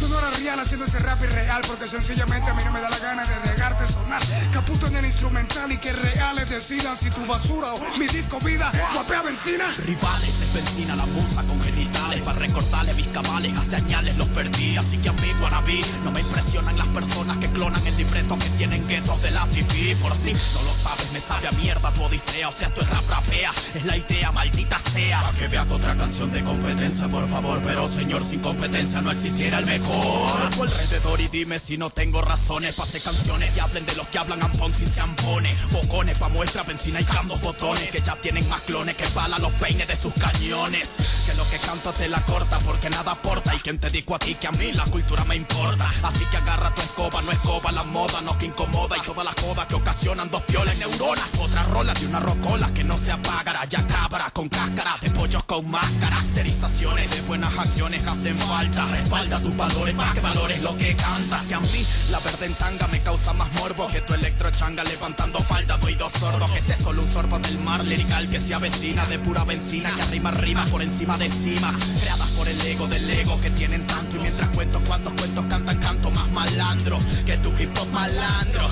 [0.00, 2.88] Tú no eres real haciendo ese rap irreal porque sencillamente a mí no me da
[2.88, 4.22] la gana de dejarte sonar.
[4.52, 8.70] Caputo en el instrumental y que reales decidan si tu basura o mi disco vida
[8.94, 9.64] guapea benzina.
[9.78, 12.22] Rivales es benzina, la musa con genitales.
[12.22, 14.76] Para recortarle mis cabales, hace añales los perdí.
[14.76, 18.50] Así que a mí, wannabe, no me impresionan las personas que clonan el libreto Que
[18.50, 22.04] tienen guetos de la TV Por si no lo sabes, me sabe a mierda tu
[22.04, 22.48] odisea.
[22.48, 25.22] O sea, esto es rap rapea, es la idea, maldita sea.
[25.22, 27.60] Pa' que veas otra canción de competencia, por favor.
[27.62, 30.50] Pero señor, sin competencia no existiera el mejor.
[30.50, 32.76] Tu alrededor y dime si no tengo razones.
[32.76, 35.72] Pase canciones y hablen de los que hablan ampón sin zampones.
[35.72, 39.86] Bocones pa' muestra, benzina y botones Que ya tienen más clones que bala los peines
[39.86, 41.24] de sus cañones.
[41.26, 43.54] Que lo que canto te la corta porque nada aporta.
[43.54, 45.90] Y quien te dijo a ti que a mí la cultura me importa.
[46.02, 48.96] Así que agarra tu escoba, no escoba la moda, no que incomoda.
[48.96, 51.26] Y todas las jodas que ocasionan dos piolas neuronas.
[51.38, 55.44] Otra rola de una rocola que no se apagará Ya cabra con cáscara de pollos
[55.44, 58.86] con más caracterizaciones De buenas acciones hacen falta.
[58.86, 61.50] Respalda tus valores para que valores lo que cantas.
[61.50, 65.38] Y a mí la verde en tanga me causa más morbo Que tu electrochanga levantando
[65.40, 66.50] falda Doy dos sordos.
[66.50, 70.02] Que es solo un sorbo del mar lirical que se avecina De pura benzina que
[70.02, 74.16] arrima rimas por encima de cimas Creadas por el ego del ego que tienen tanto.
[74.16, 78.70] Y mientras cuento cuantos cuentos cantan canto más malandro Que tu hip hop malandro.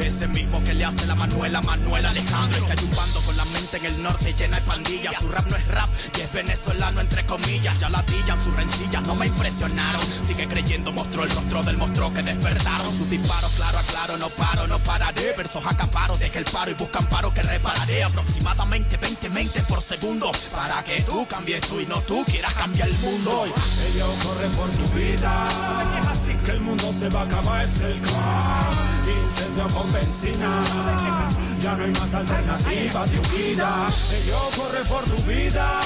[0.00, 3.44] Ese mismo que le hace la Manuela Manuel Alejandro Es que hay con la
[3.76, 5.14] en el norte llena de pandillas.
[5.20, 7.78] Su rap no es rap y es venezolano entre comillas.
[7.78, 10.02] Ya la pillan sus rencillas no me impresionaron.
[10.26, 12.96] Sigue creyendo mostró el rostro del monstruo que despertaron.
[12.96, 15.34] Sus disparos claro aclaro no paro no pararé.
[15.36, 18.02] Versos acaparo deja el paro y buscan paro que repararé.
[18.02, 22.88] Aproximadamente 20 mentes por segundo Para que tú cambies tú y no tú quieras cambiar
[22.88, 23.44] el mundo.
[23.44, 26.10] Ellos corren por tu vida.
[26.10, 28.90] Así que el mundo se va a acabar, es el clan.
[29.22, 31.49] Incendio con benzina.
[31.60, 33.86] Ya no hay más alternativa de huida.
[33.86, 35.80] Ellos corren por tu vida.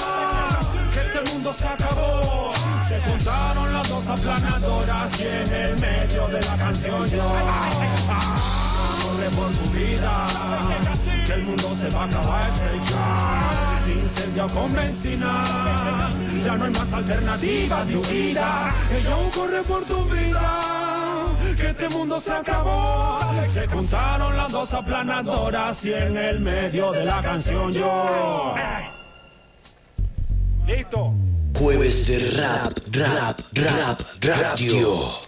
[0.93, 2.53] Que este mundo se acabó.
[2.87, 7.29] Se juntaron las dos aplanadoras y en el medio de la canción yo.
[9.03, 10.27] Corre por tu vida.
[11.25, 12.47] Que el mundo se va a acabar,
[12.87, 13.99] clan.
[14.01, 16.07] Incendio con benzina.
[16.43, 18.73] Ya no hay más alternativa de huida.
[18.91, 20.84] Ellos corre por tu vida.
[21.55, 23.19] Que este mundo se acabó.
[23.47, 28.53] Se juntaron las dos aplanadoras y en el medio de la canción yo.
[30.67, 31.13] Listo.
[31.57, 35.24] Jueves de rap, rap, rap, radio.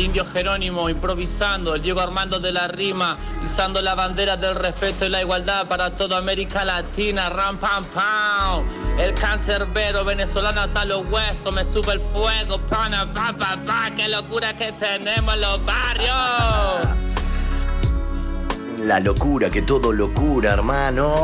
[0.00, 5.08] Indio Jerónimo improvisando, el Diego Armando de la rima, izando la bandera del respeto y
[5.10, 8.64] la igualdad para toda América Latina, ram pam pam.
[8.98, 14.52] El cancerbero venezolano hasta los huesos, me sube el fuego, pana, pa, pa, qué locura
[14.54, 16.98] que tenemos en los barrios.
[18.78, 21.14] La locura, que todo locura, hermano.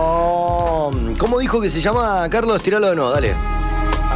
[1.18, 2.62] ¿Cómo dijo que se llama, Carlos?
[2.62, 3.34] Tiralo de nuevo, dale.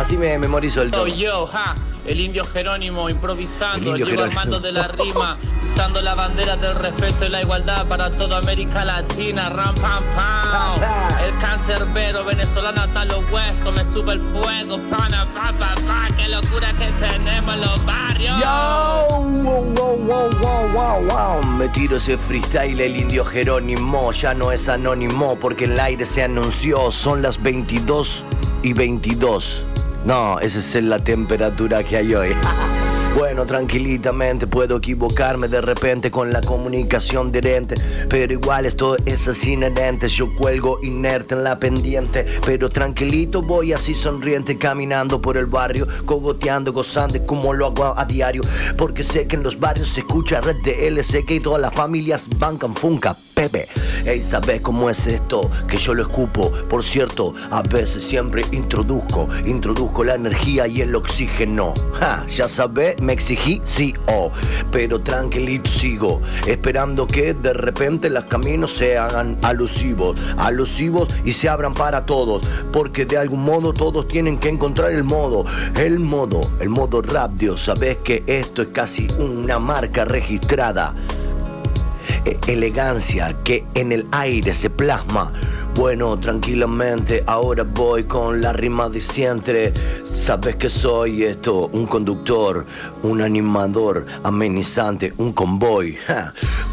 [0.01, 1.07] Así me memorizo el tono.
[1.09, 1.75] yo, ja,
[2.07, 4.25] el indio Jerónimo improvisando, el indio.
[4.25, 8.83] Armando de la rima, izando la bandera del respeto y la igualdad para toda América
[8.83, 10.81] Latina, ram pam pam.
[11.23, 16.29] El cancerbero venezolano hasta los huesos, me sube el fuego, pana, pa, pa, pa, qué
[16.29, 18.41] locura que tenemos en los barrios.
[18.41, 21.43] Yo, wow, wow, wow, wow, wow, wow.
[21.45, 24.13] Me tiro ese freestyle, el indio Jerónimo.
[24.13, 26.91] Ya no es anónimo porque el aire se anunció.
[26.91, 28.25] Son las 22
[28.63, 29.67] y 22.
[30.05, 32.35] No, esa es la temperatura que hay hoy.
[33.17, 37.75] Bueno, tranquilitamente puedo equivocarme de repente con la comunicación dirente,
[38.09, 40.09] pero igual esto es así inherente.
[40.09, 45.89] Yo cuelgo inerte en la pendiente, pero tranquilito voy así sonriente caminando por el barrio,
[46.07, 48.43] cogoteando, gozando como lo hago a diario,
[48.79, 52.29] porque sé que en los barrios se escucha red de LSK y todas las familias
[52.39, 53.66] bancan funca, Pepe.
[54.05, 55.51] Ey, ¿sabes cómo es esto?
[55.69, 56.51] Que yo lo escupo.
[56.69, 61.75] Por cierto, a veces siempre introduzco, introduzco la energía y el oxígeno.
[61.99, 64.31] Ja, ya sabes, me exigí sí o.
[64.73, 71.49] Pero tranquilito sigo, esperando que de repente los caminos se hagan alusivos, alusivos y se
[71.49, 72.49] abran para todos.
[72.73, 75.45] Porque de algún modo todos tienen que encontrar el modo,
[75.77, 77.62] el modo, el modo rap, Dios.
[77.64, 80.95] Sabes que esto es casi una marca registrada
[82.25, 85.32] eh, elegancia que en el aire se plasma
[85.74, 89.72] Bueno, tranquilamente, ahora voy con la rima diciente.
[90.05, 92.66] Sabes que soy esto, un conductor,
[93.03, 95.97] un animador, amenizante, un convoy.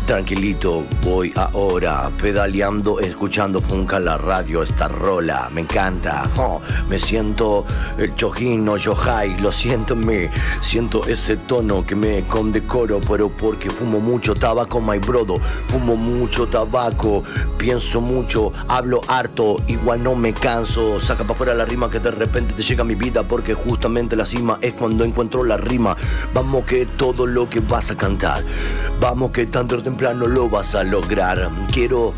[0.08, 6.30] Tranquilito, voy ahora pedaleando, escuchando Funka la radio, esta rola, me encanta.
[6.38, 7.66] Oh, me siento
[7.98, 10.32] el chojino, yo high, lo siento en.
[10.62, 15.42] Siento ese tono que me condecoro, pero porque fumo mucho tabaco, my brodo.
[15.68, 17.26] Fumo mucho tabaco,
[17.58, 21.02] pienso mucho, hablo harto, igual no me canso.
[21.02, 24.16] Saca para afuera la rima que de repente te llega a mi vida, porque justamente
[24.16, 25.98] la cima es cuando encuentro la rima.
[26.34, 28.40] Vamos que todo lo que vas a cantar,
[29.02, 31.50] vamos que tanto o temprano lo vas a lograr.
[31.74, 32.14] Quiero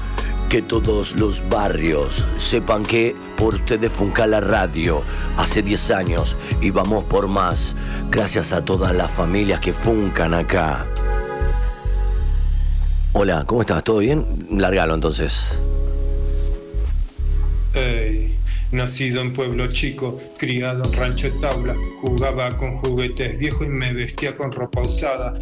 [0.49, 5.01] que todos los barrios sepan que por ustedes funca la radio
[5.37, 7.77] hace 10 años y vamos por más.
[8.09, 10.85] Gracias a todas las familias que funcan acá.
[13.13, 13.81] Hola, ¿cómo estás?
[13.81, 14.25] ¿Todo bien?
[14.51, 15.47] Largalo entonces.
[18.73, 23.93] Nacido en pueblo chico, criado en rancho de tabla, jugaba con juguetes viejos y me
[23.93, 25.33] vestía con ropa usada.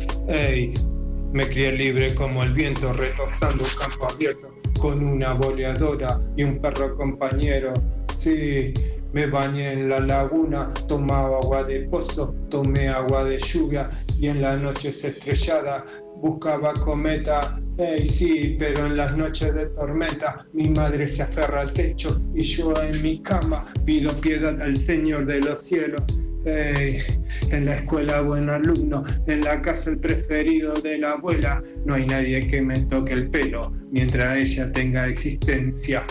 [1.34, 6.60] Me crié libre como el viento, retozando un campo abierto, con una boleadora y un
[6.60, 7.74] perro compañero.
[8.16, 8.74] Sí,
[9.14, 14.42] me bañé en la laguna, tomaba agua de pozo, tomé agua de lluvia y en
[14.42, 15.86] las noches estrellada
[16.22, 17.40] buscaba cometa.
[17.78, 22.42] Ey, sí, pero en las noches de tormenta mi madre se aferra al techo y
[22.42, 26.02] yo en mi cama pido piedad al Señor de los cielos.
[26.46, 31.62] En la escuela buen alumno, en la casa el preferido de la abuela.
[31.86, 36.04] No hay nadie que me toque el pelo mientras ella tenga existencia.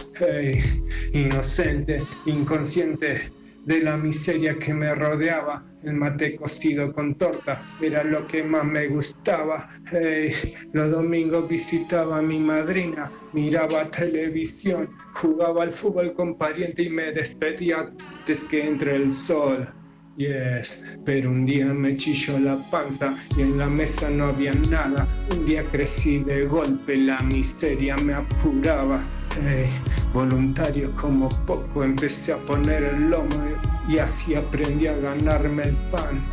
[1.12, 3.30] Inocente, inconsciente
[3.66, 5.64] de la miseria que me rodeaba.
[5.84, 9.68] El mate cocido con torta era lo que más me gustaba.
[10.72, 17.12] Los domingos visitaba a mi madrina, miraba televisión, jugaba al fútbol con pariente y me
[17.12, 19.68] despedía antes que entre el sol.
[20.16, 25.06] Yes, pero un día me chilló la panza y en la mesa no había nada.
[25.36, 29.04] Un día crecí de golpe, la miseria me apuraba.
[30.14, 33.28] Voluntario como poco, empecé a poner el lomo
[33.90, 36.24] y así aprendí a ganarme el pan.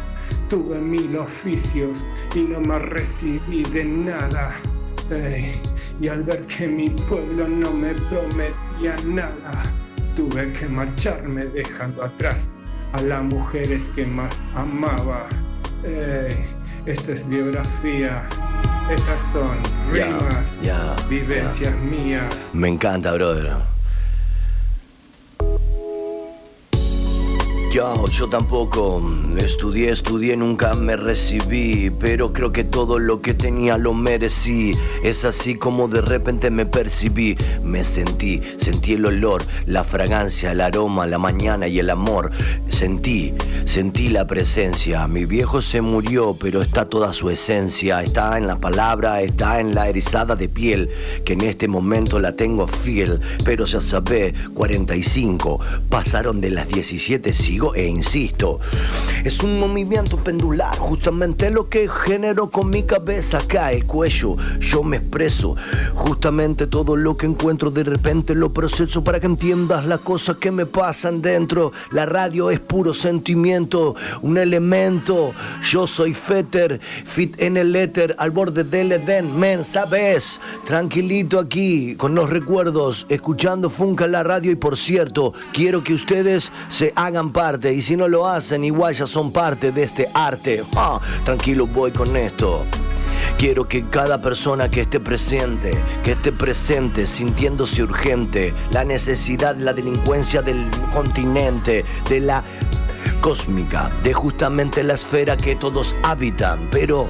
[0.50, 4.56] Tuve mil oficios y no me recibí de nada.
[6.00, 9.62] Y al ver que mi pueblo no me prometía nada,
[10.16, 12.56] tuve que marcharme dejando atrás
[12.94, 15.26] a las mujeres que más amaba.
[15.84, 16.46] Ey,
[16.86, 18.24] esta es biografía,
[18.89, 19.58] estas son
[19.91, 20.60] rimas,
[21.10, 22.52] vivencias mías.
[22.54, 23.72] Me encanta, brother.
[27.74, 29.01] Yo, yo tampoco
[29.36, 34.74] estudié, estudié, nunca me recibí, pero creo que todo lo que tenía lo merecí.
[35.01, 40.61] Es así como de repente me percibí, me sentí, sentí el olor, la fragancia, el
[40.61, 42.30] aroma, la mañana y el amor.
[42.69, 43.34] Sentí,
[43.65, 45.07] sentí la presencia.
[45.07, 49.74] Mi viejo se murió, pero está toda su esencia, está en la palabra, está en
[49.74, 50.91] la erizada de piel,
[51.26, 53.19] que en este momento la tengo fiel.
[53.43, 55.59] Pero ya sabé, 45,
[55.89, 58.59] pasaron de las 17, sigo e insisto.
[59.24, 64.36] Es un movimiento pendular, justamente lo que genero con mi cabeza acá, el cuello.
[64.59, 65.55] Yo me expreso,
[65.93, 70.51] justamente todo lo que encuentro de repente lo proceso para que entiendas las cosas que
[70.51, 71.72] me pasan dentro.
[71.91, 75.34] La radio es puro sentimiento, un elemento.
[75.61, 80.41] Yo soy Fetter, fit en el éter, al borde del Edén, men, sabes.
[80.66, 86.51] Tranquilito aquí, con los recuerdos, escuchando Funka la radio y por cierto, quiero que ustedes
[86.70, 87.32] se hagan
[87.62, 90.64] y si no lo hacen igual ya son parte de este arte.
[90.76, 92.66] Ah, tranquilo voy con esto.
[93.38, 95.74] Quiero que cada persona que esté presente,
[96.04, 102.43] que esté presente sintiéndose urgente, la necesidad, la delincuencia del continente, de la
[103.22, 107.08] cósmica, de justamente la esfera que todos habitan, pero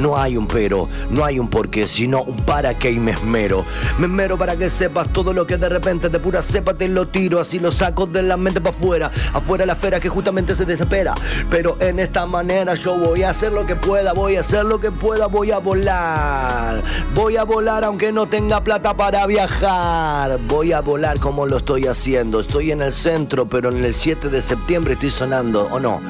[0.00, 3.64] no hay un pero, no hay un porqué, sino un para qué y me esmero.
[3.98, 7.08] Me esmero para que sepas todo lo que de repente de pura cepa te lo
[7.08, 9.10] tiro, así lo saco de la mente para afuera.
[9.32, 11.14] Afuera la esfera que justamente se desespera.
[11.50, 14.80] Pero en esta manera yo voy a hacer lo que pueda, voy a hacer lo
[14.80, 16.82] que pueda, voy a volar.
[17.14, 20.38] Voy a volar aunque no tenga plata para viajar.
[20.48, 22.40] Voy a volar como lo estoy haciendo.
[22.40, 26.00] Estoy en el centro, pero en el 7 de septiembre estoy sonando, ¿o no?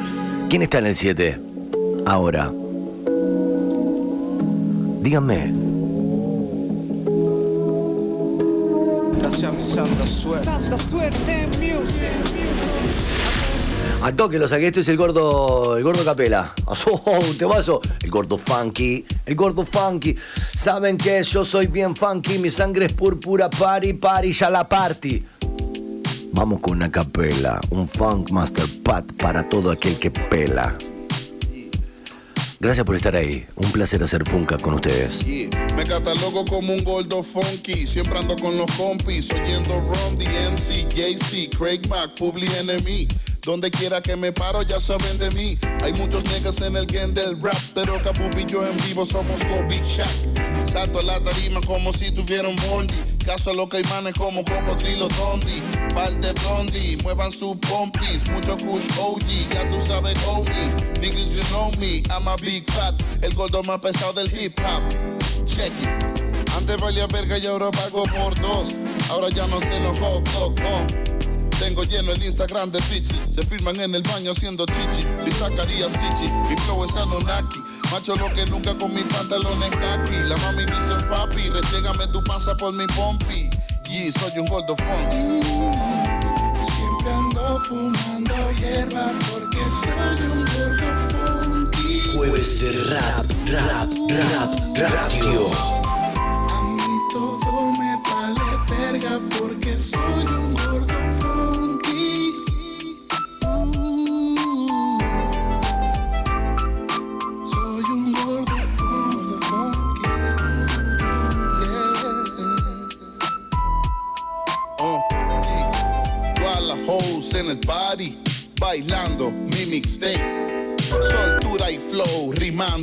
[0.49, 1.41] ¿Quién está en el 7?
[2.07, 2.60] Ahora.
[5.01, 5.53] Díganme.
[9.19, 10.45] Gracias a mi santa suerte.
[10.45, 12.11] Santa suerte music.
[14.03, 16.53] A toque lo saqué, esto es el gordo, el gordo capela.
[16.67, 17.81] Oh, un temazo.
[18.03, 20.17] El gordo funky, el gordo funky.
[20.55, 25.23] Saben que yo soy bien funky, mi sangre es púrpura, party, party, ya la party.
[26.33, 30.77] Vamos con una capela, un funk master pat para todo aquel que pela.
[32.63, 33.47] Gracias por estar ahí.
[33.57, 35.25] Un placer hacer funka con ustedes.
[35.25, 35.49] Yeah.
[35.77, 37.87] Me catalogo como un gordo funky.
[37.87, 39.31] Siempre ando con los compis.
[39.33, 43.09] Oyendo Ron, DMC, JC, Craig Mack, Publi Enemy.
[43.41, 45.57] Donde quiera que me paro ya saben de mí.
[45.83, 47.57] Hay muchos niggas en el game del rap.
[47.75, 50.67] Pero Capup y yo en vivo somos go Big Shack.
[50.67, 52.95] Salto a la tarima como si tuviera un bondi.
[53.25, 55.61] Caso a los caimanes como cocodrilo dondi.
[55.95, 58.31] Par de blondie, muevan sus pompis.
[58.33, 60.71] Mucho kush OG, ya tú sabes homie.
[61.01, 62.95] Niggas you know me, I'm a big fat.
[63.23, 64.83] El gordo más pesado del hip hop.
[65.45, 66.31] Check it.
[66.57, 68.77] Antes valía verga y ahora pago por dos.
[69.11, 70.21] Ahora ya no sé no hot.
[71.61, 73.21] Tengo lleno el Instagram de pichi.
[73.31, 75.07] Se filman en el baño haciendo chichi.
[75.23, 77.61] Si sacaría sichi, mi flow es Anunnaki.
[77.93, 80.17] Macho lo que nunca con mis pantalones kaki.
[80.27, 83.51] La mami dice papi, restrégame tu panza por mi pompi.
[83.91, 85.13] Y soy un gordo funk.
[86.65, 92.01] Siempre ando fumando hierba porque soy un gordo funky.
[92.17, 95.80] Jueves de rap, rap, rap, radio.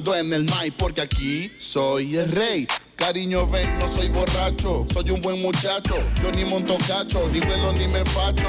[0.05, 2.67] En el mic, porque aquí soy el rey.
[2.95, 5.95] Cariño, ven, no soy borracho, soy un buen muchacho.
[6.21, 8.47] Yo ni monto cacho, ni vuelo ni me facho.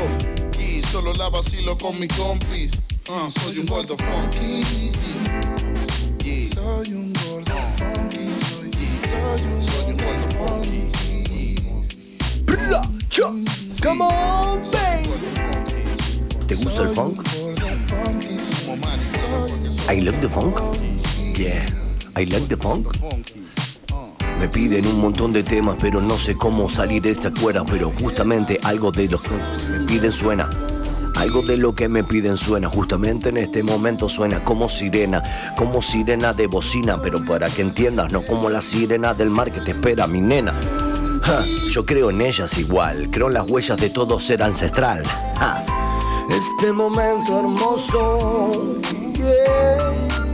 [0.61, 2.83] Y solo la vacilo con mis compis.
[3.11, 4.93] Ah, soy un gordo funky.
[6.23, 6.45] Yeah.
[6.45, 8.71] Soy un gordo funky, soy,
[9.09, 10.89] soy un Soy un gordo funky.
[13.83, 14.63] Come on,
[16.47, 17.23] ¿Te gusta el funk?
[19.89, 20.98] I love the funk.
[21.39, 21.65] Yeah,
[22.17, 22.89] I like the funk.
[24.41, 27.65] Me piden un montón de temas, pero no sé cómo salir de esta cuerda.
[27.65, 29.31] Pero justamente algo de lo que
[29.71, 30.51] me piden suena.
[31.15, 32.69] Algo de lo que me piden suena.
[32.69, 35.23] Justamente en este momento suena como sirena.
[35.57, 37.01] Como sirena de bocina.
[37.01, 40.53] Pero para que entiendas, no como la sirena del mar que te espera, mi nena.
[41.23, 43.11] Ja, yo creo en ellas igual.
[43.13, 45.05] Creo en las huellas de todo ser ancestral.
[45.39, 45.65] Ja.
[46.31, 48.81] Este momento hermoso.
[49.15, 50.28] yeah.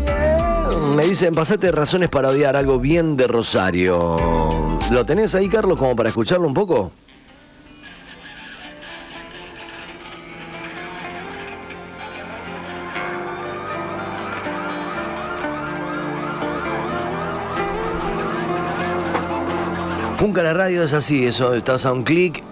[0.93, 4.17] Me dicen, pasate razones para odiar algo bien de Rosario.
[4.91, 6.93] ¿Lo tenés ahí, Carlos, como para escucharlo un poco?
[20.15, 22.43] Funca la radio es así, eso, estás a un clic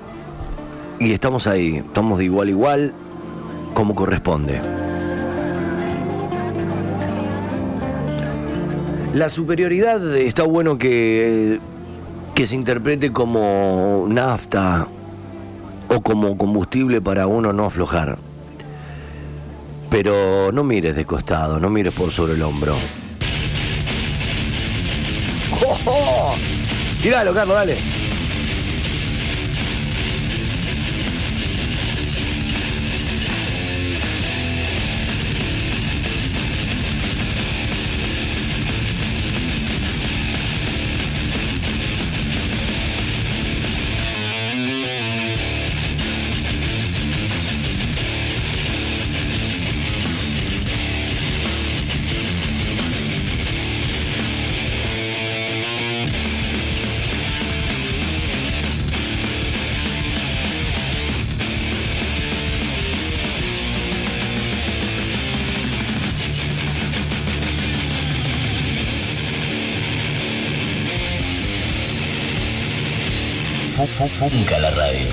[0.98, 2.92] y estamos ahí, estamos de igual a igual,
[3.72, 4.81] como corresponde.
[9.14, 11.60] La superioridad está bueno que,
[12.34, 14.86] que se interprete como nafta
[15.88, 18.16] o como combustible para uno no aflojar.
[19.90, 22.74] Pero no mires de costado, no mires por sobre el hombro.
[25.60, 26.34] ¡Jo, jo!
[27.02, 27.91] Tíralo, Carlos, dale.
[74.10, 75.11] Funca la radio.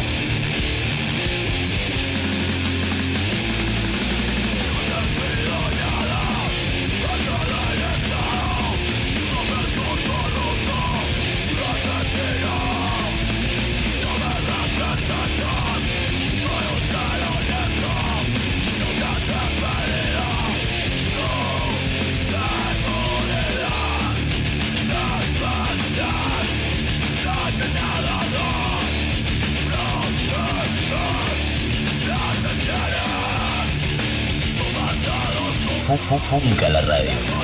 [36.30, 37.39] Funca la radio.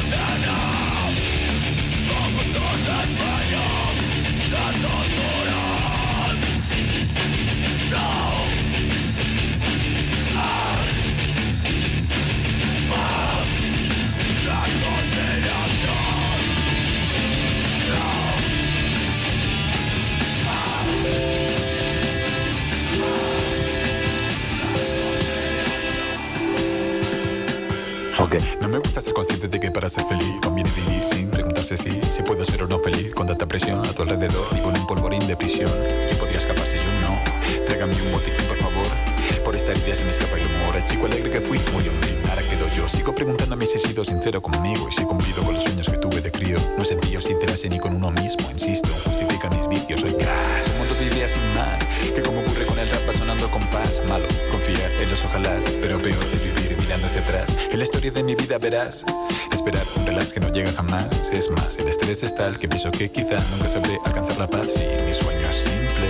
[61.65, 64.67] Más, el estrés es tal que pienso que quizá nunca sabré alcanzar la paz.
[64.73, 66.07] Si mi sueño es simple.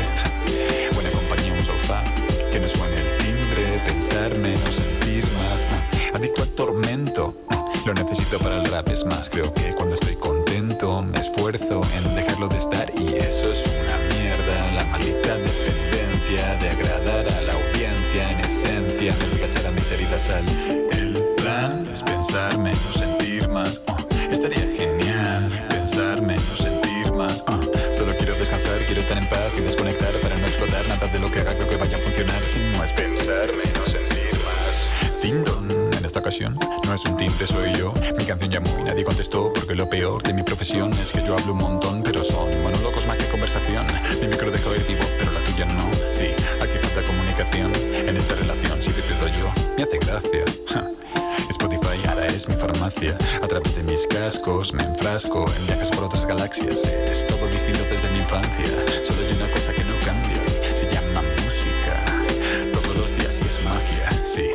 [0.93, 2.03] Buena compañía, un sofá.
[2.51, 3.81] Que no suene el timbre.
[3.85, 6.13] Pensar menos, sentir más.
[6.13, 7.35] Adicto al tormento.
[7.85, 12.15] Lo necesito para el rap, es más, creo que cuando estoy contento me esfuerzo en
[12.15, 14.71] dejarlo de estar y eso es una mierda.
[14.73, 20.29] La maldita dependencia de agradar a la audiencia en esencia, de cachar a mis heridas
[20.31, 20.45] al.
[20.99, 23.84] El plan es pensar menos, sentir más.
[29.05, 31.77] Estar en paz y desconectar para no explotar nada de lo que haga creo que
[31.77, 32.41] vaya a funcionar.
[32.41, 35.21] Si no es pensar menos, sentir más.
[35.21, 37.93] Tindon en esta ocasión no es un timbre, soy yo.
[38.17, 41.37] Mi canción llamó y nadie contestó porque lo peor de mi profesión es que yo
[41.37, 43.85] hablo un montón, pero son monólogos más que conversación.
[44.21, 45.87] Mi micro deja oír mi voz, pero la tuya no.
[46.11, 48.81] Sí, aquí falta comunicación en esta relación.
[48.81, 50.45] Si te pierdo yo, me hace gracia.
[51.51, 51.84] Spotify
[52.35, 53.17] es mi farmacia.
[53.41, 56.83] A través de mis cascos me enfrasco en viajes por otras galaxias.
[57.09, 58.67] Es todo distinto desde mi infancia.
[59.03, 60.35] Solo hay una cosa que no cambia
[60.75, 62.03] se llama música.
[62.73, 64.49] Todos los días y es magia, sí.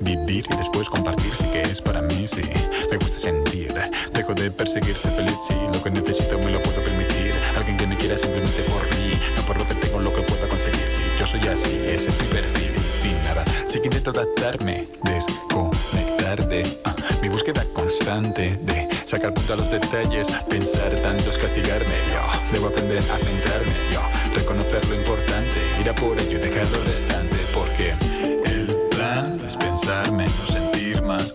[0.00, 2.42] Vivir y después compartir sí que es para mí, sí.
[2.90, 3.72] Me gusta sentir.
[4.12, 5.54] Dejo de perseguirse feliz, sí.
[5.72, 7.34] Lo que necesito me lo puedo permitir.
[7.56, 9.18] Alguien que me quiera simplemente por mí.
[9.36, 10.90] No por lo que tengo, lo que puedo conseguir.
[10.90, 12.72] Sí, yo soy así, ese es mi perfil.
[12.76, 13.44] Y fin, nada.
[13.66, 16.62] Sí que intento adaptarme, desconectarte.
[16.84, 20.28] Ah, mi búsqueda constante de sacar punto a los detalles.
[20.48, 21.94] Pensar tanto es castigarme.
[22.12, 23.72] Yo debo aprender a centrarme.
[23.92, 24.00] Yo
[24.34, 25.58] reconocer lo importante.
[25.80, 27.36] Ir a por ello y dejar lo restante.
[27.54, 27.90] Porque
[28.44, 31.34] el plan es pensar menos, sentir más.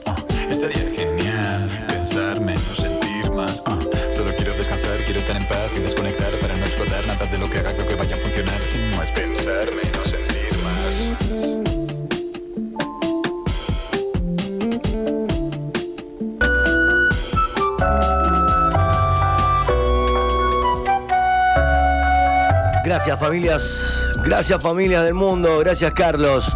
[23.18, 26.56] Familias, gracias familias del mundo, gracias Carlos.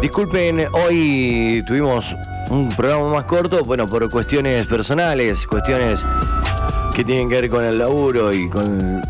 [0.00, 2.16] Disculpen, hoy tuvimos
[2.50, 6.04] un programa más corto, bueno, por cuestiones personales, cuestiones
[6.94, 9.02] que tienen que ver con el laburo y con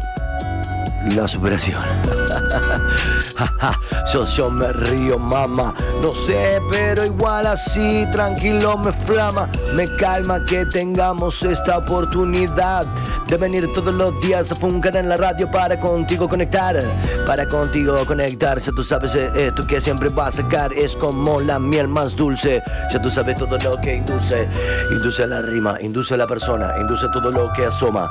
[1.14, 1.82] la superación.
[4.12, 5.74] yo, yo me río, mamá.
[6.00, 9.48] No sé, pero igual así, tranquilo me flama.
[9.74, 12.86] Me calma que tengamos esta oportunidad
[13.26, 16.78] de venir todos los días a funcar en la radio para contigo conectar.
[17.26, 18.58] Para contigo conectar.
[18.58, 22.16] Ya tú sabes, eh, esto que siempre va a sacar es como la miel más
[22.16, 22.62] dulce.
[22.92, 24.48] Ya tú sabes todo lo que induce.
[24.90, 28.10] Induce la rima, induce a la persona, induce todo lo que asoma.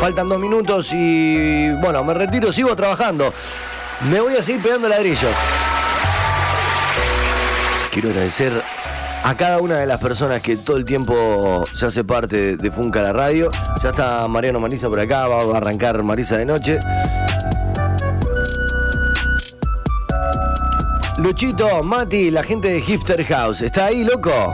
[0.00, 3.32] Faltan dos minutos y bueno, me retiro, sigo trabajando.
[4.10, 5.32] Me voy a seguir pegando ladrillos.
[7.92, 8.52] Quiero agradecer
[9.30, 13.00] a cada una de las personas que todo el tiempo se hace parte de Funca
[13.00, 13.48] la Radio.
[13.80, 16.80] Ya está Mariano Marisa por acá, va a arrancar Marisa de noche.
[21.18, 24.52] Luchito, Mati, la gente de Hipster House, ¿está ahí, loco?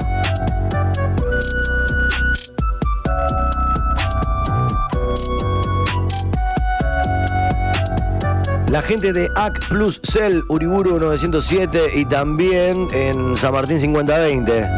[8.77, 14.69] La gente de AC Plus Cell Uriburu 907 y también en San Martín 5020.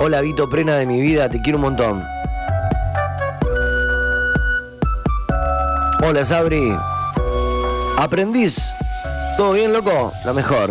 [0.00, 2.04] Hola Vito Prena de mi vida, te quiero un montón.
[6.02, 6.76] Hola Sabri.
[7.98, 8.72] Aprendiz.
[9.36, 10.12] ¿Todo bien, loco?
[10.24, 10.70] La mejor.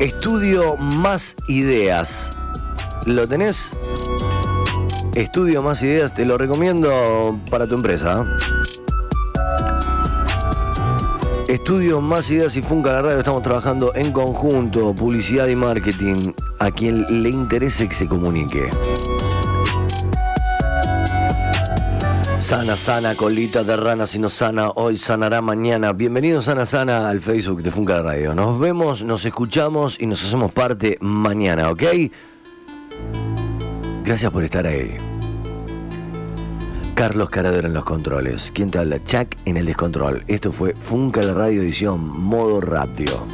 [0.00, 2.30] Estudio Más Ideas.
[3.06, 3.78] ¿Lo tenés?
[5.14, 8.22] Estudio Más Ideas, te lo recomiendo para tu empresa.
[11.48, 16.16] Estudio Más Ideas y Funca la Radio estamos trabajando en conjunto, publicidad y marketing.
[16.58, 18.68] A quien le interese que se comunique.
[22.46, 25.92] Sana, sana, colita de rana, si no sana, hoy sanará mañana.
[25.92, 28.36] Bienvenidos Sana Sana al Facebook de Funca Radio.
[28.36, 31.82] Nos vemos, nos escuchamos y nos hacemos parte mañana, ¿ok?
[34.04, 34.96] Gracias por estar ahí.
[36.94, 38.52] Carlos Caradero en los controles.
[38.54, 39.02] ¿Quién te habla?
[39.02, 40.22] Chuck en el descontrol.
[40.28, 43.26] Esto fue Funca la Radio Edición, modo radio.